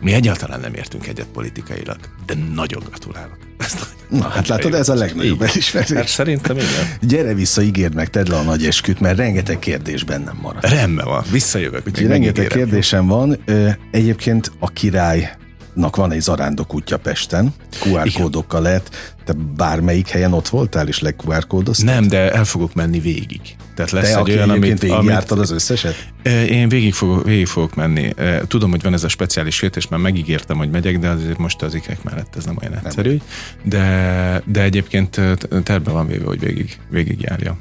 mi 0.01 0.13
egyáltalán 0.13 0.59
nem 0.59 0.73
értünk 0.73 1.07
egyet 1.07 1.27
politikailag, 1.33 1.97
de 2.25 2.33
nagyon 2.53 2.83
gratulálok. 2.87 3.37
Ezt 3.57 3.97
Na, 4.09 4.27
hát 4.27 4.47
látod, 4.47 4.73
ez 4.73 4.89
a 4.89 4.93
legnagyobb 4.93 5.41
elismerés. 5.41 5.91
Hát 5.91 6.07
szerintem 6.07 6.57
igen. 6.57 6.97
Gyere 7.01 7.33
vissza, 7.33 7.61
ígérd 7.61 7.95
meg, 7.95 8.09
tedd 8.09 8.29
le 8.29 8.37
a 8.37 8.41
nagy 8.41 8.65
esküt, 8.65 8.99
mert 8.99 9.17
rengeteg 9.17 9.59
kérdés 9.59 10.03
bennem 10.03 10.37
maradt. 10.41 10.69
Rendben 10.69 11.05
van, 11.05 11.23
visszajövök. 11.31 11.87
Úgyhogy 11.87 12.07
rengeteg 12.07 12.47
kérdésem 12.47 13.07
van. 13.07 13.37
Egyébként 13.91 14.51
a 14.59 14.69
király 14.69 15.37
van 15.73 16.11
egy 16.11 16.21
zarándok 16.21 16.73
útja 16.73 16.97
Pesten, 16.97 17.53
QR 17.83 18.11
kódokkal 18.13 18.61
lehet, 18.61 19.15
te 19.25 19.33
bármelyik 19.55 20.07
helyen 20.07 20.33
ott 20.33 20.47
voltál 20.47 20.87
és 20.87 20.99
leQR 20.99 21.47
kódoztad? 21.47 21.85
Nem, 21.85 22.07
de 22.07 22.31
el 22.31 22.45
fogok 22.45 22.73
menni 22.73 22.99
végig. 22.99 23.41
Tehát 23.85 23.91
lesz 23.91 24.13
Te, 24.13 24.19
egy 24.19 24.31
olyan, 24.31 24.49
amit, 24.49 24.79
végigjártad 24.79 25.39
az 25.39 25.51
összeset? 25.51 26.07
Én 26.49 26.69
végig 26.69 26.93
fogok, 26.93 27.23
végig 27.23 27.47
fogok 27.47 27.75
menni. 27.75 28.13
Tudom, 28.47 28.69
hogy 28.69 28.81
van 28.81 28.93
ez 28.93 29.03
a 29.03 29.07
speciális 29.07 29.61
és 29.75 29.87
már 29.87 29.99
megígértem, 29.99 30.57
hogy 30.57 30.69
megyek, 30.69 30.99
de 30.99 31.09
azért 31.09 31.37
most 31.37 31.61
az 31.61 31.73
ikek 31.73 32.03
mellett 32.03 32.35
ez 32.35 32.45
nem 32.45 32.57
olyan 32.61 32.79
egyszerű. 32.83 33.17
De, 33.63 34.41
de 34.45 34.61
egyébként 34.61 35.21
terve 35.63 35.91
van 35.91 36.07
véve, 36.07 36.25
hogy 36.25 36.39
végig, 36.39 36.77
végig 36.89 37.21
járjam. 37.21 37.59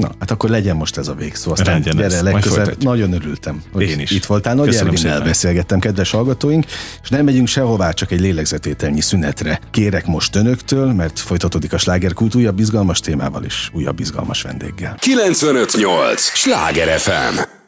Na, 0.00 0.10
hát 0.18 0.30
akkor 0.30 0.50
legyen 0.50 0.76
most 0.76 0.96
ez 0.96 1.08
a 1.08 1.14
végszó. 1.14 1.50
Aztán 1.50 1.78
legyen 1.78 1.96
gyere, 1.96 2.14
ez. 2.14 2.22
legközelebb. 2.22 2.82
Nagyon 2.82 3.12
örültem, 3.12 3.62
hogy 3.72 3.82
Én 3.82 4.00
is. 4.00 4.10
itt 4.10 4.24
voltál. 4.24 4.54
Nagy 4.54 4.74
Ervinnel 4.74 5.20
beszélgettem, 5.20 5.78
kedves 5.78 6.10
hallgatóink, 6.10 6.64
és 7.02 7.08
nem 7.08 7.24
megyünk 7.24 7.48
sehová, 7.48 7.90
csak 7.90 8.10
egy 8.10 8.20
lélegzetételnyi 8.20 9.00
szünetre. 9.00 9.60
Kérek 9.70 10.06
most 10.06 10.36
önöktől, 10.36 10.92
mert 10.92 11.18
folytatódik 11.18 11.72
a 11.72 11.78
slágerkult 11.78 12.34
újabb 12.34 12.58
izgalmas 12.58 13.00
témával 13.00 13.44
és 13.44 13.68
újabb 13.72 14.00
izgalmas 14.00 14.42
vendéggel. 14.42 14.96
958! 14.98 16.20
Sláger 16.20 16.98
FM! 16.98 17.62